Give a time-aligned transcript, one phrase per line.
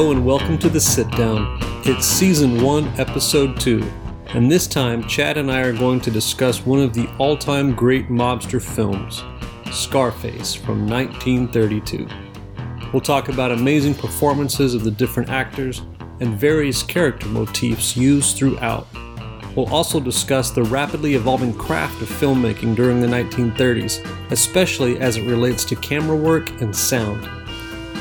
[0.00, 1.58] Hello and welcome to The Sit Down.
[1.84, 3.82] It's season 1, episode 2.
[4.28, 7.74] And this time, Chad and I are going to discuss one of the all time
[7.74, 9.22] great mobster films,
[9.70, 12.08] Scarface from 1932.
[12.94, 15.82] We'll talk about amazing performances of the different actors
[16.20, 18.86] and various character motifs used throughout.
[19.54, 25.26] We'll also discuss the rapidly evolving craft of filmmaking during the 1930s, especially as it
[25.26, 27.39] relates to camera work and sound.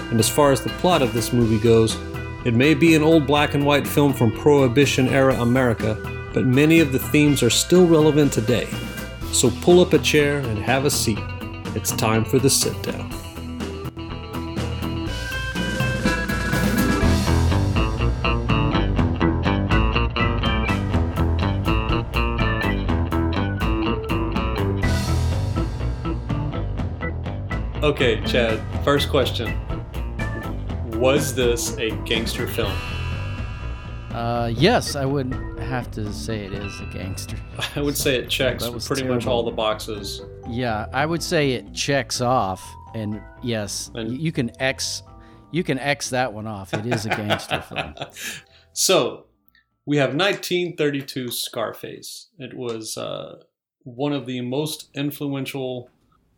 [0.10, 1.98] And as far as the plot of this movie goes,
[2.46, 5.98] it may be an old black and white film from Prohibition era America,
[6.34, 8.68] but many of the themes are still relevant today.
[9.32, 11.20] So pull up a chair and have a seat.
[11.76, 13.14] It's time for the sit down.
[27.84, 29.79] Okay, Chad, first question.
[31.00, 32.74] Was this a gangster film?
[34.12, 37.38] Uh, yes, I would have to say it is a gangster.
[37.76, 40.22] I would say it checks pretty much all the boxes.
[40.50, 42.62] Yeah, I would say it checks off,
[42.94, 45.04] and yes, And- you can X,
[45.52, 46.74] you can X that one off.
[46.74, 47.94] It is a gangster film.
[48.74, 49.28] So,
[49.86, 52.28] we have 1932 Scarface.
[52.40, 53.38] It was uh,
[53.84, 55.90] one of the most influential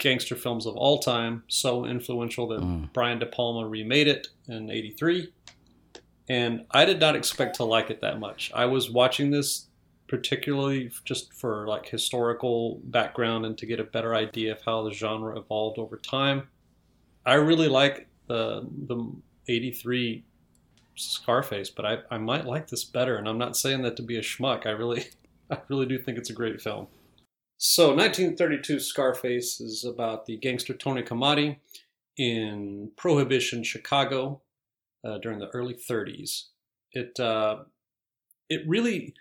[0.02, 1.44] gangster films of all time.
[1.48, 2.92] So influential that Mm.
[2.92, 5.32] Brian De Palma remade it in 83.
[6.28, 8.52] And I did not expect to like it that much.
[8.54, 9.68] I was watching this
[10.08, 14.92] particularly just for like historical background and to get a better idea of how the
[14.92, 16.50] genre evolved over time.
[17.26, 19.10] I really like the the
[19.48, 20.24] 83
[20.96, 24.18] Scarface, but I, I might like this better, and I'm not saying that to be
[24.18, 24.66] a schmuck.
[24.66, 25.06] I really
[25.50, 26.88] I really do think it's a great film.
[27.64, 31.58] So 1932 Scarface is about the gangster Tony Camonte
[32.18, 34.42] in Prohibition Chicago
[35.06, 36.46] uh, during the early 30s.
[36.92, 37.58] It uh,
[38.50, 39.14] it really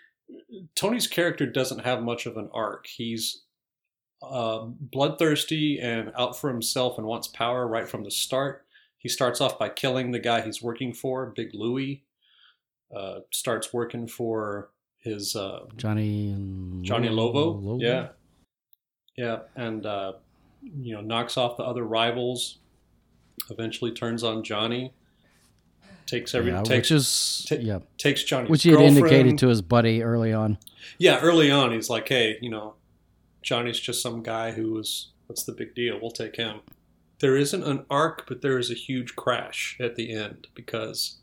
[0.74, 2.86] Tony's character doesn't have much of an arc.
[2.86, 3.42] He's
[4.22, 8.64] uh, bloodthirsty and out for himself and wants power right from the start.
[8.96, 12.04] He starts off by killing the guy he's working for, Big Louie.
[12.94, 16.34] Uh, starts working for his uh, Johnny
[16.80, 17.60] Johnny Lovo.
[17.60, 17.82] Lovo?
[17.82, 18.08] Yeah.
[19.20, 19.40] Yeah.
[19.54, 20.14] And, uh,
[20.80, 22.56] you know, knocks off the other rivals.
[23.50, 24.94] Eventually turns on Johnny.
[26.06, 28.98] Takes every yeah, takes which is yeah, takes Johnny's which he had girlfriend.
[28.98, 30.58] indicated to his buddy early on.
[30.98, 32.74] Yeah, early on he's like, hey, you know,
[33.42, 35.98] Johnny's just some guy who was what's the big deal?
[36.00, 36.62] We'll take him.
[37.20, 41.18] There isn't an arc, but there is a huge crash at the end because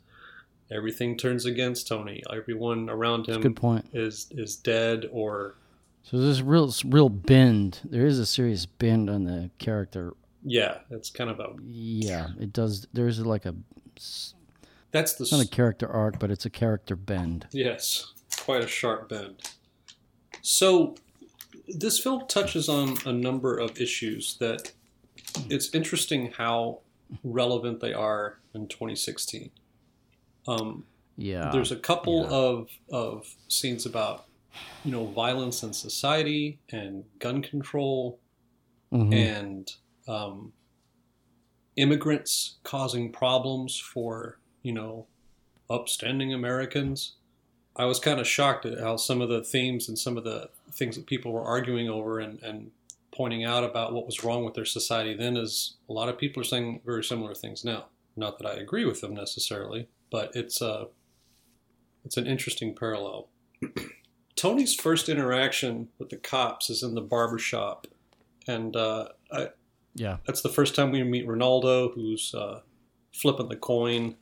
[0.72, 2.24] everything turns against Tony.
[2.32, 3.90] Everyone around him good point.
[3.94, 5.56] is is dead or
[6.10, 7.82] So there's real real bend.
[7.84, 10.14] There is a serious bend on the character.
[10.42, 12.88] yeah, it's kind of a Yeah, it does.
[12.94, 13.54] There's like a
[14.92, 17.48] that's the not a character arc, but it's a character bend.
[17.52, 19.50] Yes, quite a sharp bend.
[20.42, 20.96] So,
[21.68, 24.72] this film touches on a number of issues that
[25.50, 26.80] it's interesting how
[27.22, 29.52] relevant they are in 2016.
[30.48, 30.86] Um,
[31.18, 32.30] Yeah, there's a couple yeah.
[32.30, 34.27] of, of scenes about,
[34.84, 38.20] you know, violence in society and gun control
[38.92, 39.14] Mhm.
[39.14, 39.72] and
[40.08, 40.54] um,
[41.76, 45.06] immigrants causing problems for you know
[45.70, 47.16] upstanding Americans.
[47.76, 50.50] I was kind of shocked at how some of the themes and some of the
[50.72, 52.72] things that people were arguing over and, and
[53.12, 56.42] pointing out about what was wrong with their society then is a lot of people
[56.42, 57.86] are saying very similar things now.
[58.16, 60.88] Not that I agree with them necessarily, but it's a
[62.06, 63.28] it's an interesting parallel.
[64.38, 67.88] Tony's first interaction with the cops is in the barber shop,
[68.48, 69.50] and uh, I,
[69.96, 70.18] yeah.
[70.26, 72.62] that's the first time we meet Rinaldo, who's uh,
[73.14, 74.16] flipping the coin.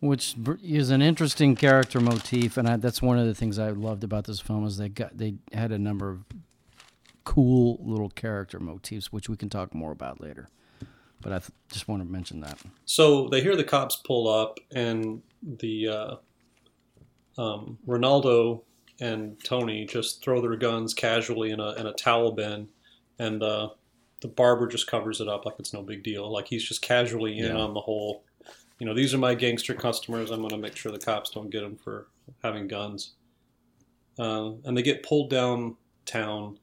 [0.00, 4.04] which is an interesting character motif, and I, that's one of the things I loved
[4.04, 6.24] about this film is they got they had a number of
[7.24, 10.48] cool little character motifs, which we can talk more about later.
[11.20, 12.58] But I th- just want to mention that.
[12.84, 18.62] So they hear the cops pull up, and the uh, um, Rinaldo
[19.00, 22.68] and Tony just throw their guns casually in a in a towel bin,
[23.18, 23.70] and uh,
[24.20, 26.30] the barber just covers it up like it's no big deal.
[26.32, 27.56] Like he's just casually in Yeah.
[27.62, 28.24] on the whole.
[28.80, 30.30] You know, these are my gangster customers.
[30.30, 32.08] I'm going to make sure the cops don't get them for
[32.42, 33.12] having guns.
[34.18, 36.58] Um, and they get pulled downtown,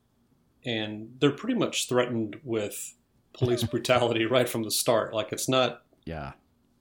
[0.66, 2.96] and they're pretty much threatened with
[3.34, 5.14] police brutality right from the start.
[5.14, 6.34] Like it's not Yeah,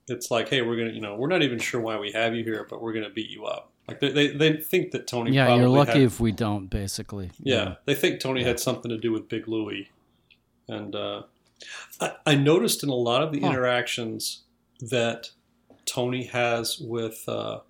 [0.08, 2.43] it's like, hey, we're gonna, you know, we're not even sure why we have you
[2.44, 3.73] here, but we're gonna beat you up.
[3.91, 5.33] Like they, they, they think that Tony.
[5.33, 5.55] yeah.
[5.55, 6.69] You're lucky Had, if we don't.
[6.69, 9.91] Basically, yeah, they think Tony had something to do with Big Louie,
[10.69, 11.23] and uh,
[12.01, 13.49] I, I noticed in a lot of the Huh.
[13.49, 14.43] interactions
[14.81, 15.31] that
[15.87, 17.61] Tony has with uh,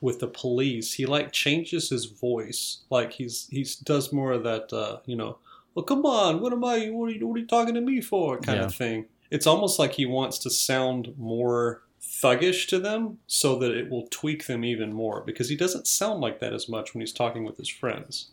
[0.00, 2.82] with the police, he like changes his voice.
[2.90, 5.38] Like he's he's does more of that, uh, you know,
[5.74, 6.88] well, come on, what am I?
[6.90, 8.38] What are you, what are you talking to me for?
[8.38, 8.66] Kind Yeah.
[8.66, 9.06] of thing.
[9.30, 14.06] It's almost like he wants to sound more thuggish to them, so that it will
[14.10, 15.22] tweak them even more.
[15.22, 18.30] Because he doesn't sound like that as much when he's talking with his friends.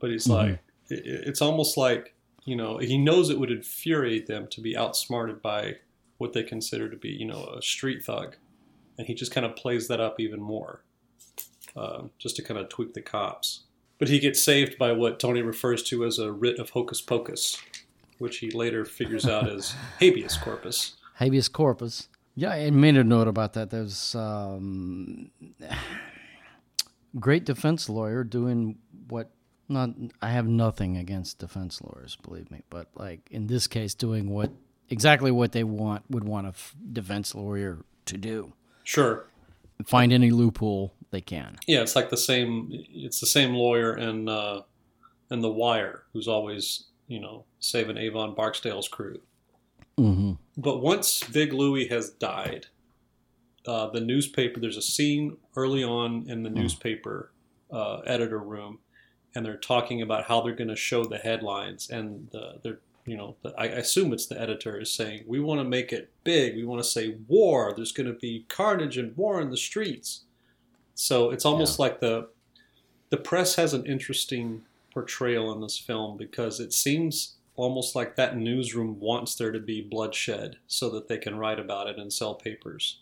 [0.00, 0.30] But he's Mhm.
[0.34, 0.58] like,
[0.88, 2.14] it, it's almost like
[2.44, 5.76] you know he knows it would infuriate them to be outsmarted by
[6.18, 8.36] what they consider to be you know a street thug,
[8.96, 10.82] and he just kind of plays that up even more,
[11.76, 13.64] uh, just to kind of tweak the cops.
[13.98, 17.58] But he gets saved by what Tony refers to as a writ of hocus pocus,
[18.18, 20.94] which he later figures out as habeas corpus.
[21.14, 22.08] habeas corpus.
[22.38, 23.70] Yeah, I made a note about that.
[23.70, 25.32] There's um,
[27.18, 29.30] great defense lawyer doing what.
[29.70, 29.90] Not,
[30.22, 34.50] I have nothing against defense lawyers, believe me, but like in this case, doing what
[34.88, 38.52] exactly what they want would want a f- defense lawyer to do.
[38.84, 39.26] Sure,
[39.84, 41.58] Find any loophole they can.
[41.66, 42.68] yeah, it's like the same.
[42.72, 44.60] It's the same lawyer in uh,
[45.30, 49.20] in The Wire, who's always you know saving Avon Barksdale's crew.
[49.98, 50.32] Mm-hmm.
[50.58, 52.66] But once Big Louie has died,
[53.64, 57.30] uh, the newspaper, there's a scene early on in the newspaper
[57.70, 58.80] uh, editor room,
[59.34, 61.90] and they're talking about how they're going to show the headlines.
[61.90, 65.60] And the, they're, you know, the, I assume it's the editor is saying, we want
[65.60, 66.56] to make it big.
[66.56, 67.72] We want to say war.
[67.76, 70.24] There's going to be carnage and war in the streets.
[70.96, 72.30] So it's almost like the
[73.10, 74.62] the press has an interesting
[74.92, 79.82] portrayal in this film because it seems almost like that newsroom wants there to be
[79.82, 83.00] bloodshed so that they can write about it and sell papers.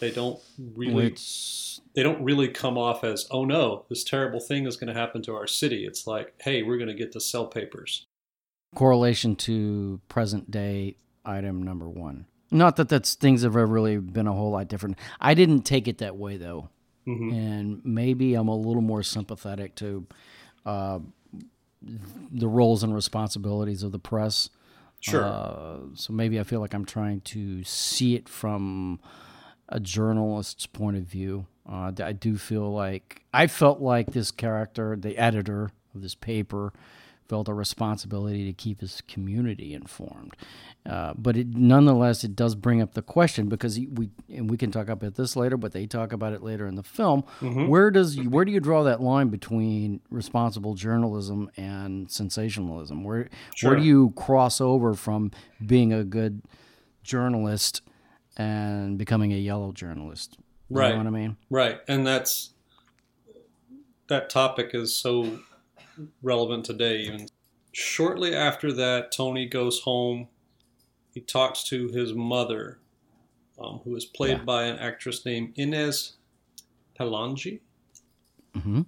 [0.00, 4.66] They don't really Which they don't really come off as oh no this terrible thing
[4.66, 5.86] is going to happen to our city.
[5.86, 8.04] It's like hey we're going to get to sell papers.
[8.74, 12.26] correlation to present day item number one.
[12.50, 14.98] Not that that's things have ever really been a whole lot different.
[15.20, 16.68] I didn't take it that way though,
[17.06, 20.06] hmm and maybe I'm a little more sympathetic to
[20.66, 20.98] uh,
[22.30, 24.50] the roles and responsibilities of the press.
[25.00, 25.24] Sure.
[25.24, 29.00] Uh, so maybe I feel like I'm trying to see it from
[29.68, 31.46] a journalist's point of view.
[31.68, 36.72] Uh, I do feel like I felt like this character, the editor of this paper,
[37.28, 40.36] felt a responsibility to keep his community informed.
[40.84, 44.70] Uh, but it, nonetheless, it does bring up the question because we and we can
[44.70, 47.22] talk about this later, but they talk about it later in the film.
[47.40, 53.02] Where does where do you draw that line between responsible journalism and sensationalism?
[53.02, 53.70] Where Sure.
[53.70, 55.30] where do you cross over from
[55.64, 56.42] being a good
[57.02, 57.80] journalist
[58.36, 60.36] and becoming a yellow journalist?
[60.68, 60.90] You Right.
[60.90, 61.36] know what I mean?
[61.48, 62.50] Right, and that's
[64.08, 65.38] that topic is so
[66.22, 67.00] relevant today.
[67.02, 67.28] Even
[67.72, 70.28] shortly after that, Tony goes home.
[71.12, 72.78] He talks to his mother,
[73.58, 74.44] um, who is played Yeah.
[74.44, 76.14] by an actress named Inez
[76.98, 77.60] Palange.
[78.54, 78.82] hmm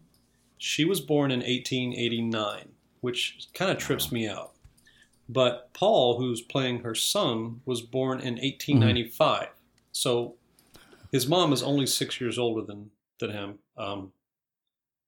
[0.59, 2.71] She was born in 1889,
[3.01, 4.53] which kind of trips me out.
[5.29, 9.49] But Paul, who's playing her son, was born in 1895.
[9.93, 10.37] So
[11.11, 14.13] his mom is only six years older than, than him um,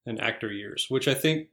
[0.06, 1.48] in actor years, which I think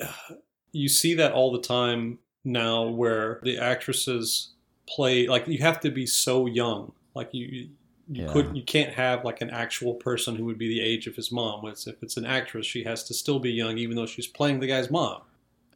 [0.72, 4.50] you see that all the time now where the actresses
[4.88, 6.92] play, like, you have to be so young.
[7.14, 7.46] Like, you.
[7.46, 7.68] you
[8.08, 8.32] Yeah.
[8.32, 11.32] could you can't have like an actual person who would be the age of his
[11.32, 11.66] mom.
[11.66, 14.60] It's, if it's an actress, she has to still be young, even though she's playing
[14.60, 15.22] the guy's mom.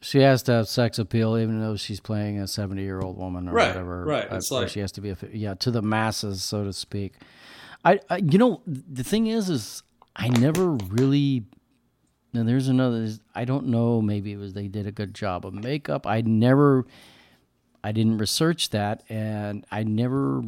[0.00, 3.68] She has to have sex appeal, even though she's playing a seventy-year-old woman or Right,
[3.68, 4.04] whatever.
[4.04, 4.28] right.
[4.28, 7.14] Of It's like- she has to be a yeah to the masses, so to speak.
[7.84, 9.82] I, I you know the thing is is
[10.14, 11.44] I never really.
[12.32, 13.08] Now there's another.
[13.34, 14.00] I don't know.
[14.00, 16.06] Maybe it was they did a good job of makeup.
[16.06, 16.86] I never.
[17.82, 20.42] I didn't research that, and I never.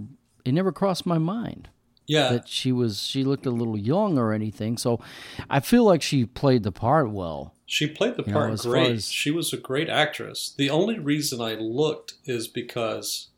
[0.45, 1.69] It never crossed my mind
[2.07, 3.03] Yeah, that she was.
[3.03, 4.77] She looked a little young or anything.
[4.77, 5.01] So,
[5.49, 7.55] I feel like she played the part well.
[7.65, 8.91] she played the You know, part as great.
[8.93, 10.53] as- She was a great actress.
[10.57, 13.29] The only reason I looked is because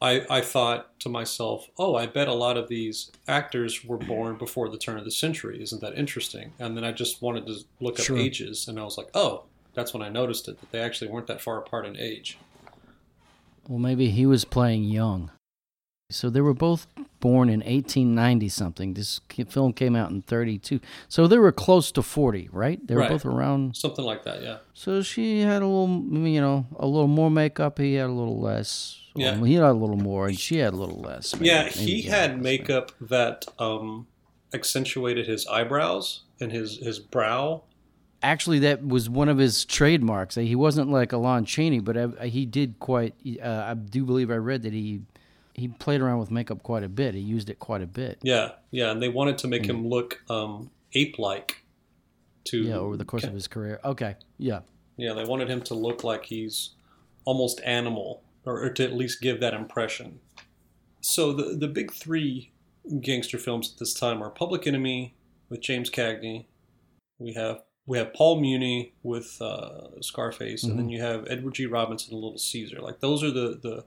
[0.00, 4.36] I I thought to myself, oh, I bet a lot of these actors were born
[4.38, 5.62] before the turn of the century.
[5.62, 6.52] Isn't that interesting?
[6.58, 8.18] And then I just wanted to look up Sure.
[8.18, 11.26] ages, and I was like, oh, that's when I noticed it that they actually weren't
[11.26, 12.38] that far apart in age.
[13.68, 15.30] Well, maybe he was playing young.
[16.10, 16.86] So they were both
[17.20, 18.94] born in 1890 something.
[18.94, 20.80] This film came out in 32.
[21.08, 22.84] So they were close to 40, right?
[22.86, 23.10] They were Right.
[23.10, 23.76] both around.
[23.76, 24.58] Something like that, yeah.
[24.74, 27.78] So she had a little, you know, a little more makeup.
[27.78, 28.96] He had a little less.
[29.14, 29.30] Yeah.
[29.32, 31.34] Um, he had a little more, and she had a little less.
[31.34, 34.06] maybe- Yeah, maybe he had that's makeup that um,
[34.54, 37.62] accentuated his eyebrows and his, his brow.
[38.22, 40.34] Actually, that was one of his trademarks.
[40.34, 43.14] He wasn't like a Lon Chaney, but I, he did quite.
[43.42, 45.00] Uh, I do believe I read that he
[45.60, 47.14] he played around with makeup quite a bit.
[47.14, 48.18] He used it quite a bit.
[48.22, 51.64] Yeah, yeah, and they wanted to make him look um, ape-like.
[52.44, 53.80] To Yeah, over the course of his career.
[53.84, 54.60] Okay, yeah,
[54.96, 56.70] yeah, they wanted him to look like he's
[57.26, 60.20] almost animal, or, or to at least give that impression.
[61.02, 62.50] So the the big three
[63.00, 65.14] gangster films at this time are Public Enemy
[65.50, 66.46] with James Cagney.
[67.18, 70.92] We have we have Paul Muni with uh, Scarface, and then Mm-hmm.
[70.92, 71.66] you have Edward G.
[71.66, 72.80] Robinson and Little Caesar.
[72.80, 73.84] Like those are the the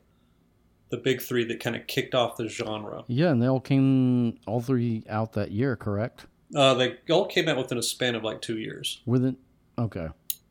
[0.89, 3.03] the big three that kind of kicked off the genre.
[3.07, 6.25] yeah, and they all came all three out that year, correct?
[6.55, 9.37] Uh, they all came out within a span of like two years, Within
[9.79, 10.09] okay,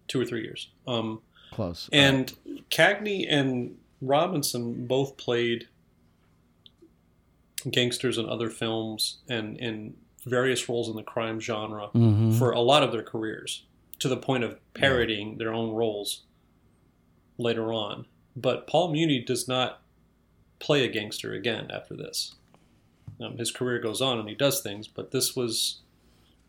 [0.08, 0.68] two or three years.
[0.88, 1.20] Um,
[1.52, 1.88] close.
[1.92, 2.32] and
[2.70, 5.68] Cagney and Robinson both played
[7.70, 9.94] gangsters in other films and in
[10.26, 13.64] various roles in the crime genre hmm for a lot of their careers,
[14.00, 16.22] to the point of parodying their own roles
[17.38, 18.06] later on.
[18.34, 19.80] But Paul Muni does not
[20.62, 22.36] play a gangster again after this.
[23.20, 25.80] Um, his career goes on and he does things, but this was.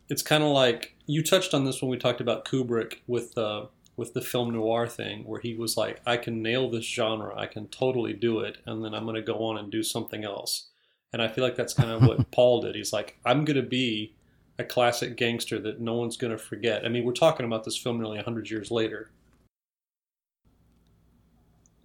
[0.10, 3.65] It's kind of like you touched on this when we talked about Kubrick with uh,
[3.96, 7.48] with the film noir thing, where he was like, "I can nail this genre, I
[7.48, 10.70] can totally do it, and then I'm going to go on and do something else."
[11.12, 12.75] And I feel like that's kind of what Paul did.
[12.75, 14.13] He's like, "I'm going to be
[14.60, 17.77] a classic gangster that no one's going to forget." I mean, we're talking about this
[17.77, 19.10] film nearly 100 years later.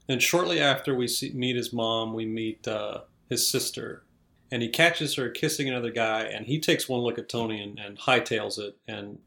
[0.09, 4.05] And shortly after we see, meet his mom, we meet uh, his sister,
[4.51, 7.79] and he catches her kissing another guy, and he takes one look at Tony and,
[7.79, 9.19] and hightails it, and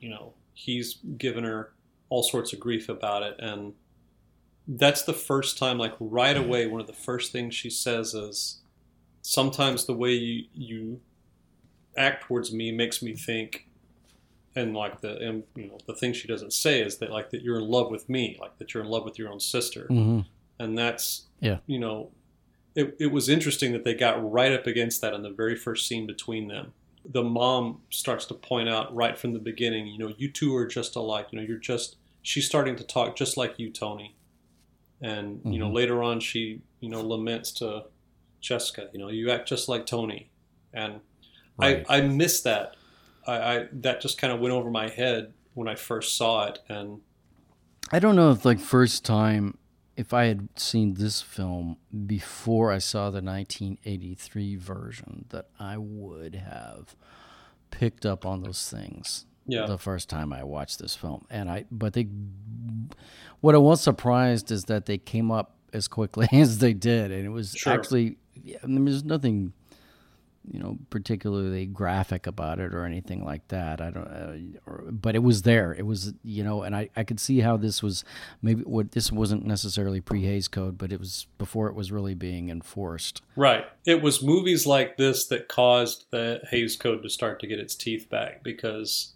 [0.00, 1.72] you know he's given her
[2.08, 3.74] all sorts of grief about it, and
[4.66, 8.60] that's the first time, like right away, one of the first things she says is,
[9.20, 11.00] "Sometimes the way you you
[11.96, 13.66] act towards me makes me think."
[14.56, 17.42] And like the and, you know the thing she doesn't say is that like that
[17.42, 20.20] you're in love with me, like that you're in love with your own sister hmm
[20.58, 21.58] and that's Yeah.
[21.66, 22.10] you know
[22.74, 25.86] it, it was interesting that they got right up against that in the very first
[25.88, 26.72] scene between them
[27.04, 30.66] the mom starts to point out right from the beginning you know you two are
[30.66, 34.16] just alike you know you're just she's starting to talk just like you tony
[35.00, 35.74] and you know Mhm.
[35.74, 37.84] later on she you know laments to
[38.40, 40.30] jessica you know you act just like tony
[40.74, 41.00] and
[41.58, 41.84] Right.
[41.88, 42.74] I, I miss that
[43.30, 46.58] I, I that just kind of went over my head when i first saw it
[46.68, 47.00] and
[47.92, 49.56] I don't know if like first time
[49.96, 56.36] if I had seen this film before I saw the 1983 version that I would
[56.36, 56.94] have
[57.70, 61.64] picked up on those things yeah the first time I watched this film and I
[61.70, 62.06] but they
[63.40, 67.24] what I was surprised is that they came up as quickly as they did and
[67.24, 67.72] it was Sure.
[67.72, 68.18] actually
[68.62, 69.52] I mean, there's nothing
[70.50, 73.80] you know particularly graphic about it or anything like that.
[73.80, 75.72] I don't uh, or, but it was there.
[75.72, 78.04] It was you know and I, I could see how this was
[78.42, 82.48] maybe what this wasn't necessarily pre-Hays Code but it was before it was really being
[82.48, 83.22] enforced.
[83.36, 83.64] Right.
[83.86, 87.74] It was movies like this that caused the Hays Code to start to get its
[87.74, 89.14] teeth back because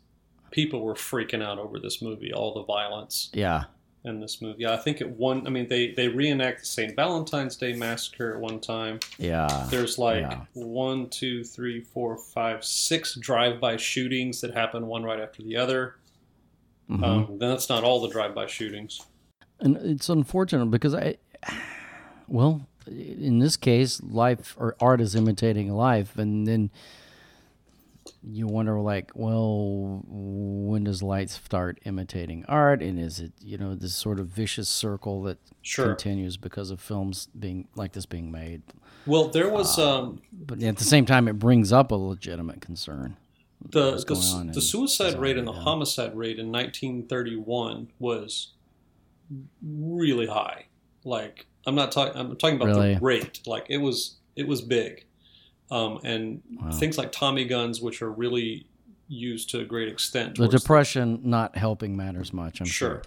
[0.50, 3.30] people were freaking out over this movie, all the violence.
[3.32, 3.64] Yeah
[4.04, 4.62] in this movie.
[4.62, 5.46] Yeah, I think it won.
[5.46, 6.94] I mean, they they reenact the St.
[6.94, 9.00] Valentine's Day massacre at one time.
[9.18, 10.40] yeah There's like Yeah.
[10.52, 15.96] one, two, three, four, five, six drive-by shootings that happen one right after the other.
[16.90, 17.02] Mhm.
[17.02, 19.00] Um, then that's not all the drive-by shootings.
[19.60, 21.16] and it's unfortunate because I,
[22.28, 26.70] well, in this case, life or art is imitating life, and then
[28.26, 33.74] you wonder, like, well, when does light start imitating art, and is it, you know,
[33.74, 35.88] this sort of vicious circle that Sure.
[35.88, 38.62] continues because of films being like this being made?
[39.06, 43.16] Well, there was um, But at the same time, it brings up a legitimate concern.
[43.70, 45.60] the the, the suicide rate and the yeah.
[45.60, 48.52] homicide rate in 1931 was
[49.62, 50.66] really high.
[51.04, 52.14] Like I'm not talking.
[52.20, 52.94] I'm talking about Really?
[52.94, 53.40] the rate.
[53.46, 55.04] Like it was it was big,
[55.70, 56.70] um, and Wow.
[56.72, 58.66] things like Tommy guns, which are really
[59.08, 60.36] used to a great extent.
[60.36, 62.60] The depression not helping matters much.
[62.60, 62.88] I'm sure.
[62.88, 63.02] sure.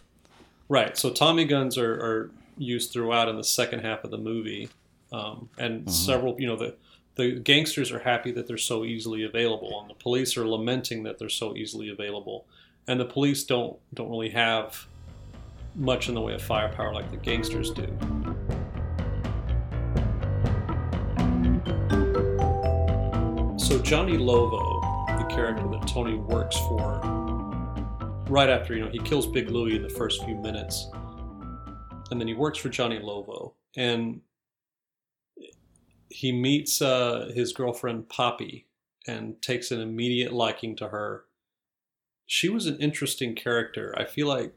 [0.70, 0.98] Right.
[0.98, 4.70] So Tommy guns are, are used throughout in the second half of the movie,
[5.12, 5.90] um, and Mm-hmm.
[5.90, 6.40] several.
[6.40, 6.76] You know the
[7.16, 11.18] the gangsters are happy that they're so easily available, and the police are lamenting that
[11.18, 12.46] they're so easily available,
[12.88, 14.86] and the police don't don't really have
[15.76, 17.88] much in the way of firepower like the gangsters do.
[23.67, 24.79] So Johnny Lovo,
[25.19, 27.01] the character that Tony works for,
[28.29, 30.89] right after you know he kills Big Louie in the first few minutes,
[32.09, 34.21] and then he works for Johnny Lovo, and
[36.07, 38.67] he meets uh, his girlfriend Poppy
[39.05, 41.25] and takes an immediate liking to her.
[42.25, 43.93] She was an interesting character.
[43.97, 44.53] I feel like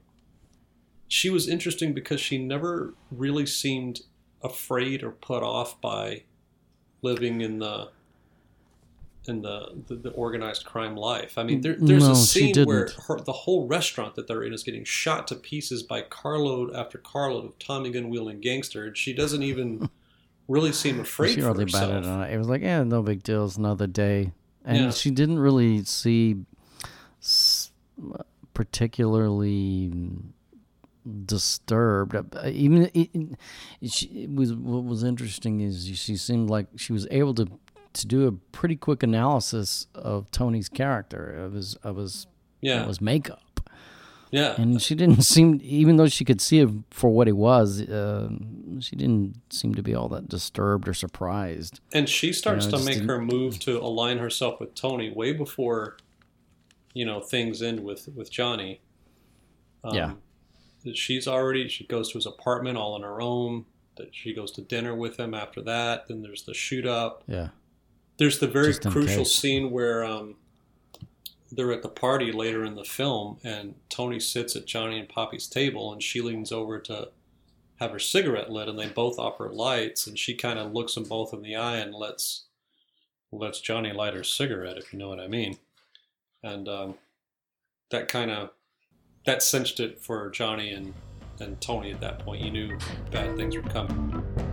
[1.09, 4.03] she was interesting because she never really seemed
[4.41, 6.23] afraid or put off by
[7.03, 7.89] living in the
[9.29, 11.37] in the, the, the organized crime life.
[11.37, 14.53] I mean, there, there's No, a scene where her, the whole restaurant that they're in
[14.55, 18.97] is getting shot to pieces by carload after carload of Tommy gun wielding gangster, and
[18.97, 19.91] she doesn't even
[20.49, 21.91] really seem afraid she really herself.
[21.91, 22.33] batted on it.
[22.35, 23.45] It was like, yeah, no big deal.
[23.45, 24.33] It's another day,
[24.65, 24.91] and Yeah.
[24.91, 26.37] she didn't really see
[28.55, 29.93] particularly
[31.27, 32.15] disturbed.
[32.15, 36.93] Uh, Even it, it, she, it was what was interesting is she seemed like she
[36.93, 37.47] was able to
[37.95, 42.27] to do a pretty quick analysis of Tony's character of his of his
[42.61, 43.43] Yeah, of his makeup.
[44.31, 44.55] yeah.
[44.61, 48.29] And she didn't seem, even though she could see for what he was, uh,
[48.81, 51.81] she didn't seem to be all that disturbed or surprised.
[51.93, 55.97] And she starts Yeah, to make her move to align herself with Tony way before,
[56.95, 58.81] you know, things end with with Johnny.
[59.83, 60.13] Um, Yeah.
[60.95, 61.69] She's already.
[61.69, 63.67] She goes to his apartment all on her own.
[63.97, 66.09] That she goes to dinner with him after that.
[66.09, 67.23] Then there's the shoot up.
[67.27, 67.49] Yeah.
[68.21, 69.35] There's the very crucial case.
[69.35, 70.37] scene where um,
[71.51, 75.47] they're at the party later in the film, and Tony sits at Johnny and Poppy's
[75.47, 77.09] table, and she leans over to
[77.77, 81.05] have her cigarette lit, and they both offer lights, and she kind of looks them
[81.05, 82.45] both in the eye and lets
[83.33, 85.57] lets Johnny light her cigarette, if you know what I mean,
[86.43, 86.95] and um,
[87.91, 88.51] that kind of
[89.25, 90.93] that cinched it for Johnny and
[91.41, 92.43] and Tony at that point.
[92.43, 92.79] You knew
[93.11, 94.50] bad things were coming.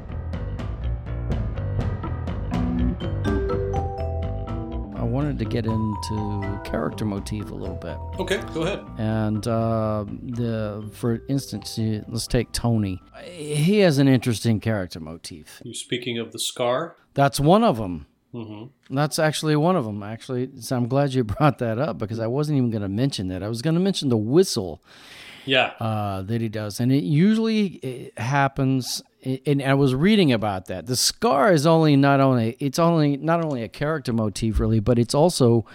[5.17, 7.97] Wanted to get into character motif a little bit.
[8.19, 8.86] Okay, go ahead.
[9.00, 13.01] And uh, the, for instance, let's take Tony.
[13.24, 15.59] He has an interesting character motif.
[15.65, 16.97] You speaking of the scar?
[17.15, 18.05] That's one of them.
[18.31, 20.03] hmm That's actually one of them.
[20.03, 23.27] Actually, so I'm glad you brought that up because I wasn't even going to mention
[23.29, 23.41] that.
[23.41, 24.83] I was going to mention the whistle
[25.46, 25.72] Yeah.
[25.79, 29.01] uh, that he does, and it usually uh happens.
[29.24, 30.86] And I was reading about that.
[30.86, 35.00] The scar is only not only it's only not only a character motif really, but
[35.00, 35.66] it's also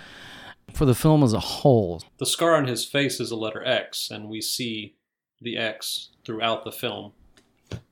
[0.73, 2.03] for the film as a whole.
[2.19, 4.97] The scar on his face is a letter X, and we see
[5.41, 7.13] the X throughout the film,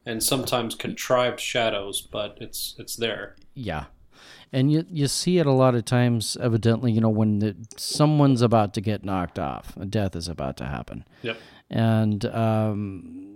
[0.07, 3.37] and sometimes contrived shadows, but it's it's there.
[3.55, 3.87] Yeah.
[4.53, 6.37] And you you see it a lot of times.
[6.41, 10.57] Evidently, you know, when the, someone's about to get knocked off, a death is about
[10.59, 11.05] to happen.
[11.23, 11.39] Yep.
[11.71, 13.30] And um,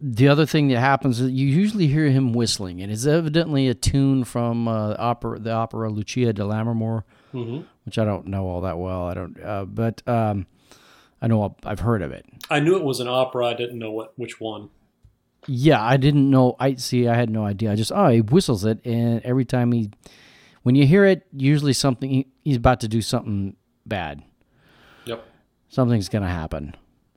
[0.00, 3.74] the other thing that happens is you usually hear him whistling, and it's evidently a
[3.74, 8.62] tune from uh, opera, the opera Lucia di Lammermoor, hmm which I don't know all
[8.62, 9.06] that well.
[9.06, 10.46] I don't, uh, but um,
[11.20, 12.24] I know I've heard of it.
[12.50, 13.46] I knew it was an opera.
[13.46, 14.70] I didn't know what which one.
[15.46, 16.56] Yeah, I didn't know.
[16.58, 17.06] I see.
[17.06, 17.70] I had no idea.
[17.72, 19.90] I just oh, he whistles it, and every time he,
[20.62, 24.22] when you hear it, usually something he, he's about to do something bad.
[25.04, 25.24] Yep.
[25.68, 26.74] Something's gonna happen,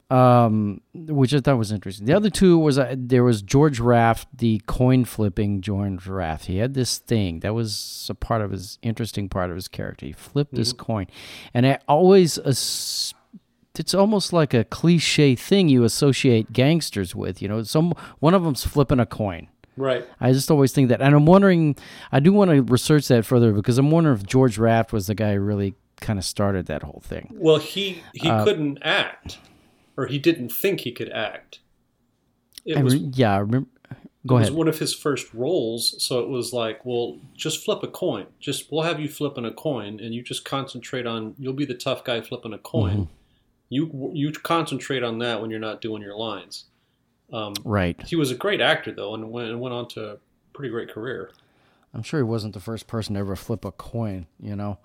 [0.10, 2.06] um, which I thought was interesting.
[2.06, 6.46] The other two was uh, there was George Raft, the coin flipping George Raft.
[6.46, 10.06] He had this thing that was a part of his interesting part of his character.
[10.06, 11.08] He flipped this coin,
[11.54, 12.38] and I always.
[12.38, 13.14] As-
[13.80, 17.44] it's almost like a cliche thing you associate gangsters with.
[17.44, 19.50] You know, some one of them's flipping a coin.
[19.76, 20.04] Right.
[20.20, 21.76] I just always think that, and I'm wondering.
[22.12, 25.14] I do want to research that further because I'm wondering if George Raft was the
[25.14, 27.32] guy who really kind of started that whole thing.
[27.38, 29.38] Well, he he Uh, couldn't act,
[29.98, 31.60] or he didn't think he could act.
[32.64, 33.70] It I was re- yeah, I remember.
[34.26, 37.82] Go it was one of his first roles, so it was like, well, just flip
[37.82, 38.28] a coin.
[38.42, 41.34] Just we'll have you flipping a coin, and you just concentrate on.
[41.38, 42.92] You'll be the tough guy flipping a coin.
[42.92, 43.12] Mm-hmm.
[43.70, 46.66] You you concentrate on that when you're not doing your lines.
[47.32, 48.02] Um, Right.
[48.04, 50.18] he was a great actor though, and went and went on to a
[50.54, 51.32] pretty great career.
[51.94, 54.28] I'm sure he wasn't the first person to ever flip a coin.
[54.40, 54.80] You know,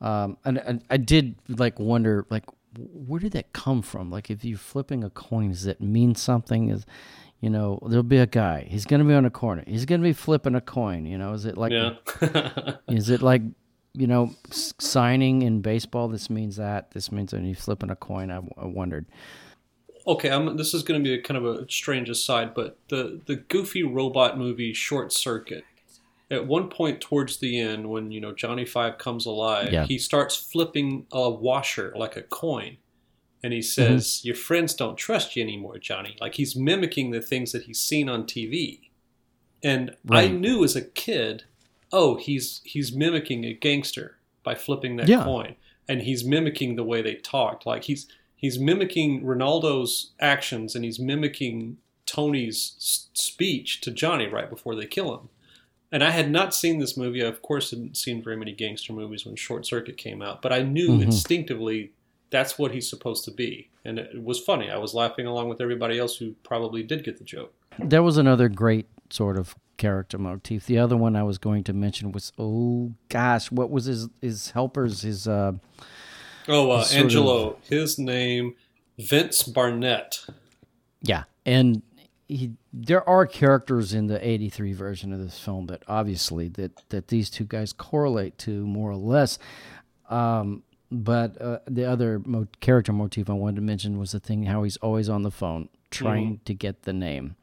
[0.00, 2.44] um, and, and I did like wonder like
[2.78, 4.10] where did that come from?
[4.10, 6.70] Like if you're flipping a coin, does that mean something?
[6.70, 6.84] Is
[7.40, 8.66] you know, there'll be a guy.
[8.70, 9.64] He's gonna be on a corner.
[9.66, 11.04] He's gonna be flipping a coin.
[11.06, 11.94] You know, is it like Yeah.
[12.88, 13.42] Is it like,
[13.92, 16.08] you know, s- signing in baseball?
[16.08, 16.92] This means that.
[16.92, 18.30] This means when you flipping a coin.
[18.30, 19.06] I, I wondered.
[20.06, 23.20] okay, I'm, this is going to be a kind of a strange aside, but the
[23.26, 25.64] the goofy robot movie Short Circuit.
[26.30, 29.84] At one point towards the end, when you know Johnny Five comes alive, Yeah.
[29.86, 32.78] he starts flipping a washer like a coin,
[33.42, 34.26] and he says, Mm-hmm.
[34.28, 38.08] "Your friends don't trust you anymore, Johnny." Like he's mimicking the things that he's seen
[38.08, 38.90] on TV,
[39.62, 41.44] and I knew as a kid,
[41.92, 45.24] oh, he's he's mimicking a gangster by flipping that Yeah.
[45.24, 45.56] coin,
[45.88, 47.66] and he's mimicking the way they talked.
[47.66, 54.48] Like he's he's mimicking Rinaldo's actions, and he's mimicking Tony's s- speech to Johnny right
[54.50, 55.28] before they kill him.
[55.94, 57.22] And I had not seen this movie.
[57.22, 60.52] I, of course, hadn't seen very many gangster movies when Short Circuit came out, but
[60.52, 61.02] I knew Mhm.
[61.02, 61.92] instinctively
[62.30, 63.68] that's what he's supposed to be.
[63.84, 64.68] And it was funny.
[64.70, 67.54] I was laughing along with everybody else who probably did get the joke.
[67.78, 70.66] There was another great sort of character motif.
[70.66, 74.50] The other one I was going to mention was oh gosh, what was his his
[74.50, 75.52] helpers his uh
[76.48, 77.56] Oh, uh, of- Angelo.
[77.70, 78.54] His name,
[78.98, 80.26] Vince Barnett.
[81.02, 81.82] yeah, and
[82.28, 87.08] he there are characters in the 83 version of this film that obviously that that
[87.08, 89.38] these two guys correlate to more or less.
[90.08, 94.44] Um but uh, the other mo- character motif I wanted to mention was the thing
[94.44, 97.34] how he's always on the phone trying to get the name.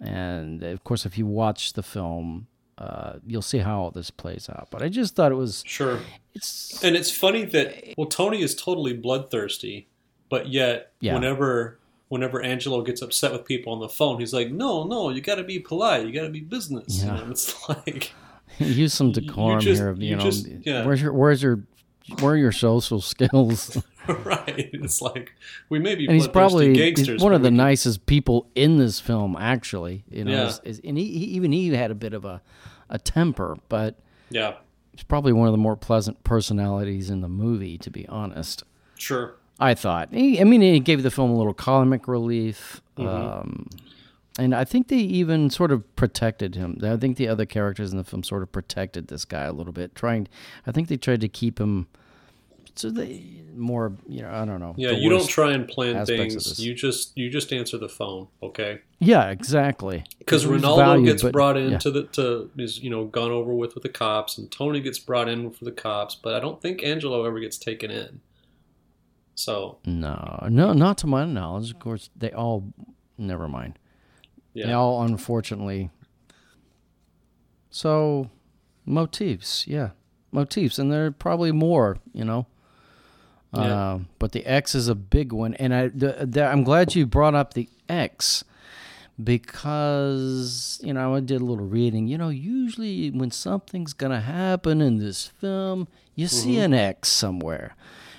[0.00, 2.46] And of course, if you watch the film,
[2.78, 4.68] uh, you'll see how all this plays out.
[4.70, 6.00] But I just thought it was Sure.
[6.34, 9.88] it's And it's funny that well, Tony is totally bloodthirsty,
[10.28, 11.14] but yet Yeah.
[11.14, 11.78] whenever
[12.12, 15.36] whenever Angelo gets upset with people on the phone, he's like, "No, no, you got
[15.36, 16.06] to be polite.
[16.06, 17.14] You got to be business." You Yeah.
[17.16, 18.12] know, and it's like,
[18.58, 19.92] use some decorum just- here.
[19.94, 20.84] You, you know, just- yeah.
[20.84, 21.64] where's your where's your
[22.20, 23.82] where are your social skills?
[24.08, 24.70] right?
[24.74, 25.32] It's like
[25.70, 29.00] we may be and he's probably he's one of the can- nicest people in this
[29.00, 29.34] film.
[29.38, 30.48] Actually, you know, Yeah.
[30.48, 32.42] is- is- and he, he even he had a bit of a
[32.90, 33.98] a temper, but
[34.28, 34.56] Yeah,
[34.92, 37.78] he's probably one of the more pleasant personalities in the movie.
[37.78, 38.64] To be honest.
[38.98, 39.36] sure.
[39.62, 40.08] I thought.
[40.12, 42.80] I mean, he gave the film a little comic relief.
[42.96, 43.08] Mm-hmm.
[43.08, 43.68] Um,
[44.38, 46.78] and I think they even sort of protected him.
[46.82, 49.72] I think the other characters in the film sort of protected this guy a little
[49.72, 49.94] bit.
[49.94, 50.28] Trying,
[50.66, 51.86] I think they tried to keep him
[52.74, 53.92] so they more.
[54.08, 54.74] You know, I don't know.
[54.76, 56.58] Yeah, you don't try and plan things.
[56.58, 58.80] You just you just answer the phone, okay?
[58.98, 60.04] Yeah, exactly.
[60.18, 61.78] Because Rinaldo valued, gets but- brought in yeah.
[61.78, 64.98] to the to is you know gone over with with the cops, and Tony gets
[64.98, 68.20] brought in for the cops, but I don't think Angelo ever gets taken in.
[69.42, 71.70] So No, no, not to my knowledge.
[71.70, 72.72] Of course, they all.
[73.18, 73.78] Never mind.
[74.54, 75.90] They all unfortunately.
[77.70, 78.30] So,
[78.84, 79.90] motifs, yeah,
[80.30, 82.46] motifs, and there are probably more, you know.
[83.54, 83.62] Yeah.
[83.62, 87.06] Uh, but the X is a big one, and I, the, the, I'm glad you
[87.06, 88.44] brought up the X
[89.22, 92.06] because you know I did a little reading.
[92.08, 97.74] You know, usually when something's gonna happen in this film, you see an X somewhere.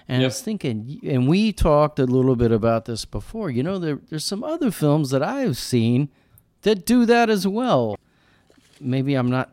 [0.08, 3.50] And I was thinking, and we talked a little bit about this before.
[3.50, 6.10] You know, there, there's some other films that I've seen
[6.64, 7.98] that do that as well.
[8.82, 9.52] Maybe I'm not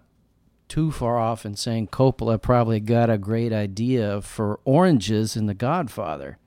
[0.69, 5.55] too far off in saying Coppola probably got a great idea for oranges in The
[5.55, 6.39] Godfather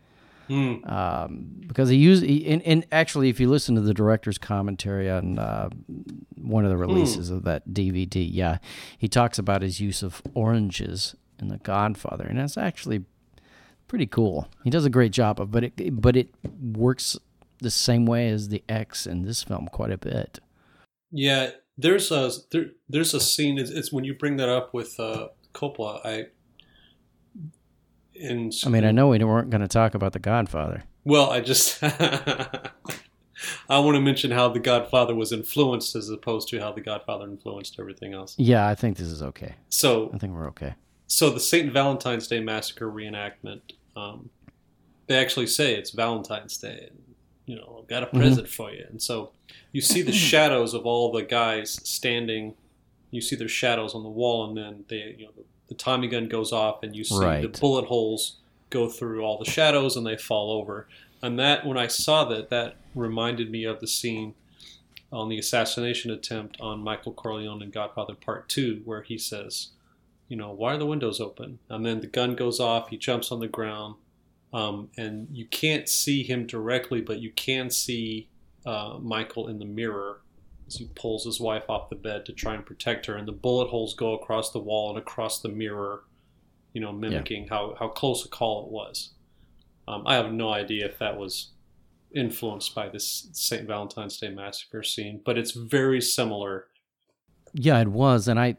[0.47, 0.83] Hmm.
[0.83, 5.09] um, because he used he, and, and actually if you listen to the director's commentary
[5.09, 5.69] on uh,
[6.35, 8.57] one of the releases of that DVD, yeah,
[8.97, 13.05] he talks about his use of oranges in The Godfather, and that's actually
[13.93, 14.47] pretty cool.
[14.63, 17.15] He does a great job of, but it but it works
[17.59, 20.39] the same way as the X in this film quite a bit.
[21.11, 21.51] yeah.
[21.77, 23.59] There's a there, there's a scene.
[23.59, 26.01] It's, it's when you bring that up with uh, Coppola.
[26.03, 26.25] I
[28.19, 30.83] and I mean, I know we weren't going to talk about The Godfather.
[31.03, 32.69] Well, I just I
[33.69, 37.79] want to mention how The Godfather was influenced as opposed to how The Godfather influenced
[37.79, 38.35] everything else.
[38.37, 39.55] Yeah, I think this is okay.
[39.69, 40.75] So, I think we're okay.
[41.07, 43.61] so the Saint Valentine's Day Massacre reenactment,
[43.95, 44.29] um,
[45.07, 46.99] they actually say it's Valentine's Day, and
[47.45, 48.85] you know, I've got a present for you.
[48.89, 49.31] And so
[49.71, 52.55] you see the shadows of all the guys standing.
[53.11, 56.07] You see their shadows on the wall, and then they, you know, the, the Tommy
[56.07, 58.37] gun goes off, and you see the bullet holes
[58.69, 60.87] go through all the shadows, and they fall over.
[61.21, 64.33] And that, when I saw that, that reminded me of the scene
[65.11, 69.69] on the assassination attempt on Michael Corleone in Godfather Part Two, where he says,
[70.33, 72.89] "You know, why are the windows open?" And then the gun goes off.
[72.89, 73.95] He jumps on the ground,
[74.51, 78.29] um, and you can't see him directly, but you can see
[78.65, 80.21] uh, Michael in the mirror
[80.67, 83.31] as he pulls his wife off the bed to try and protect her, and the
[83.45, 86.03] bullet holes go across the wall and across the mirror,
[86.73, 89.11] you know, mimicking how, how close a call it was.
[89.87, 91.51] Um, I have no idea if that was
[92.15, 93.67] influenced by this St.
[93.67, 96.67] Valentine's Day Massacre scene, but it's very similar.
[97.53, 98.57] Yeah, it was, and I.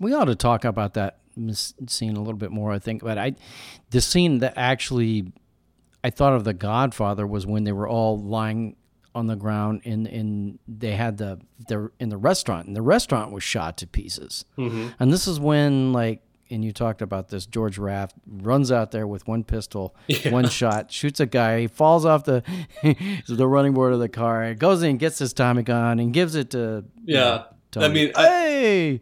[0.00, 1.18] We ought to talk about that
[1.86, 2.72] scene a little bit more.
[2.72, 3.34] I think, but I,
[3.90, 5.32] the scene that actually,
[6.02, 8.76] I thought of the Godfather was when they were all lying
[9.14, 13.32] on the ground in in they had the they're in the restaurant, and the restaurant
[13.32, 14.44] was shot to pieces.
[14.58, 14.88] Mm-hmm.
[14.98, 16.22] And this is when like.
[16.52, 17.46] And you talked about this.
[17.46, 20.32] George Raft runs out there with one pistol, Yeah.
[20.32, 21.60] one shot, shoots a guy.
[21.60, 22.42] He falls off the
[23.28, 24.52] the running board of the car.
[24.54, 27.44] Goes in, gets his Tommy gun, and gives it to you Yeah.
[27.76, 29.00] know, I mean, hey.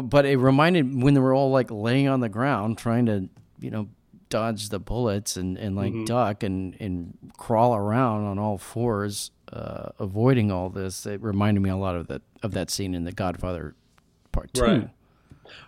[0.00, 3.28] But it reminded when they were all like laying on the ground trying to,
[3.60, 3.88] you know,
[4.30, 6.06] dodge the bullets and, and like Mhm.
[6.06, 11.04] duck and, and crawl around on all fours, uh, avoiding all this.
[11.04, 13.74] It reminded me a lot of that of that scene in The Godfather
[14.32, 14.90] Part Two Right.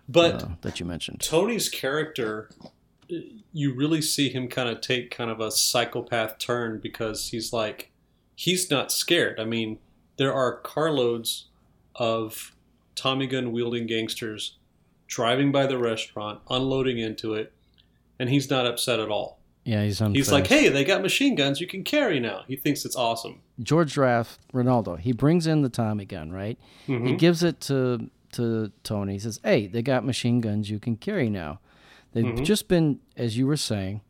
[0.08, 1.20] But uh, that you mentioned.
[1.20, 2.48] Tony's character,
[3.52, 7.90] you really see him kind of take kind of a psychopath turn because he's like,
[8.34, 9.38] he's not scared.
[9.38, 9.78] I mean,
[10.16, 11.46] there are carloads
[11.96, 12.53] of
[12.94, 14.56] Tommy gun wielding gangsters
[15.06, 17.52] driving by the restaurant, unloading into it,
[18.18, 19.38] and he's not upset at all.
[19.64, 20.16] Yeah, he's unfazed.
[20.16, 23.40] He's like, "Hey, they got machine guns you can carry now." He thinks it's awesome.
[23.62, 26.58] George Raft, Rinaldo, he brings in the Tommy gun, right?
[26.86, 27.06] Mm-hmm.
[27.06, 29.14] He gives it to to Tony.
[29.14, 31.60] He says, "Hey, they got machine guns you can carry now."
[32.12, 32.44] They've Mhm.
[32.44, 34.00] just been, as you were saying,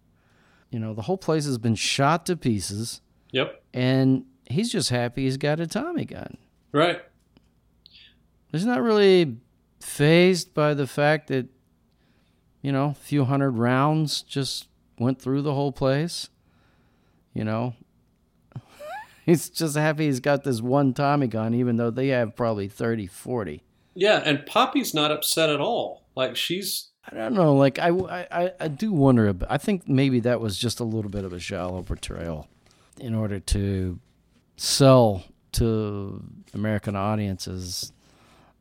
[0.70, 3.00] you know, the whole place has been shot to pieces,
[3.32, 3.62] Yep.
[3.72, 6.36] and he's just happy he's got a Tommy gun.
[6.72, 7.00] Right.
[8.54, 9.36] He's not really
[9.80, 11.48] phased by the fact that,
[12.62, 16.28] you know, a few hundred rounds just went through the whole place.
[17.32, 17.74] You know,
[19.26, 23.08] he's just happy he's got this one Tommy gun, even though they have probably 30,
[23.08, 23.62] 40.
[23.94, 26.04] Yeah, and Poppy's not upset at all.
[26.14, 27.54] Like she's I don't know.
[27.54, 29.28] Like, I, I, I do wonder.
[29.28, 32.48] ab- I think maybe that was just a little bit of a shallow portrayal
[32.98, 33.98] in order to
[34.56, 36.22] sell to
[36.54, 37.92] American audiences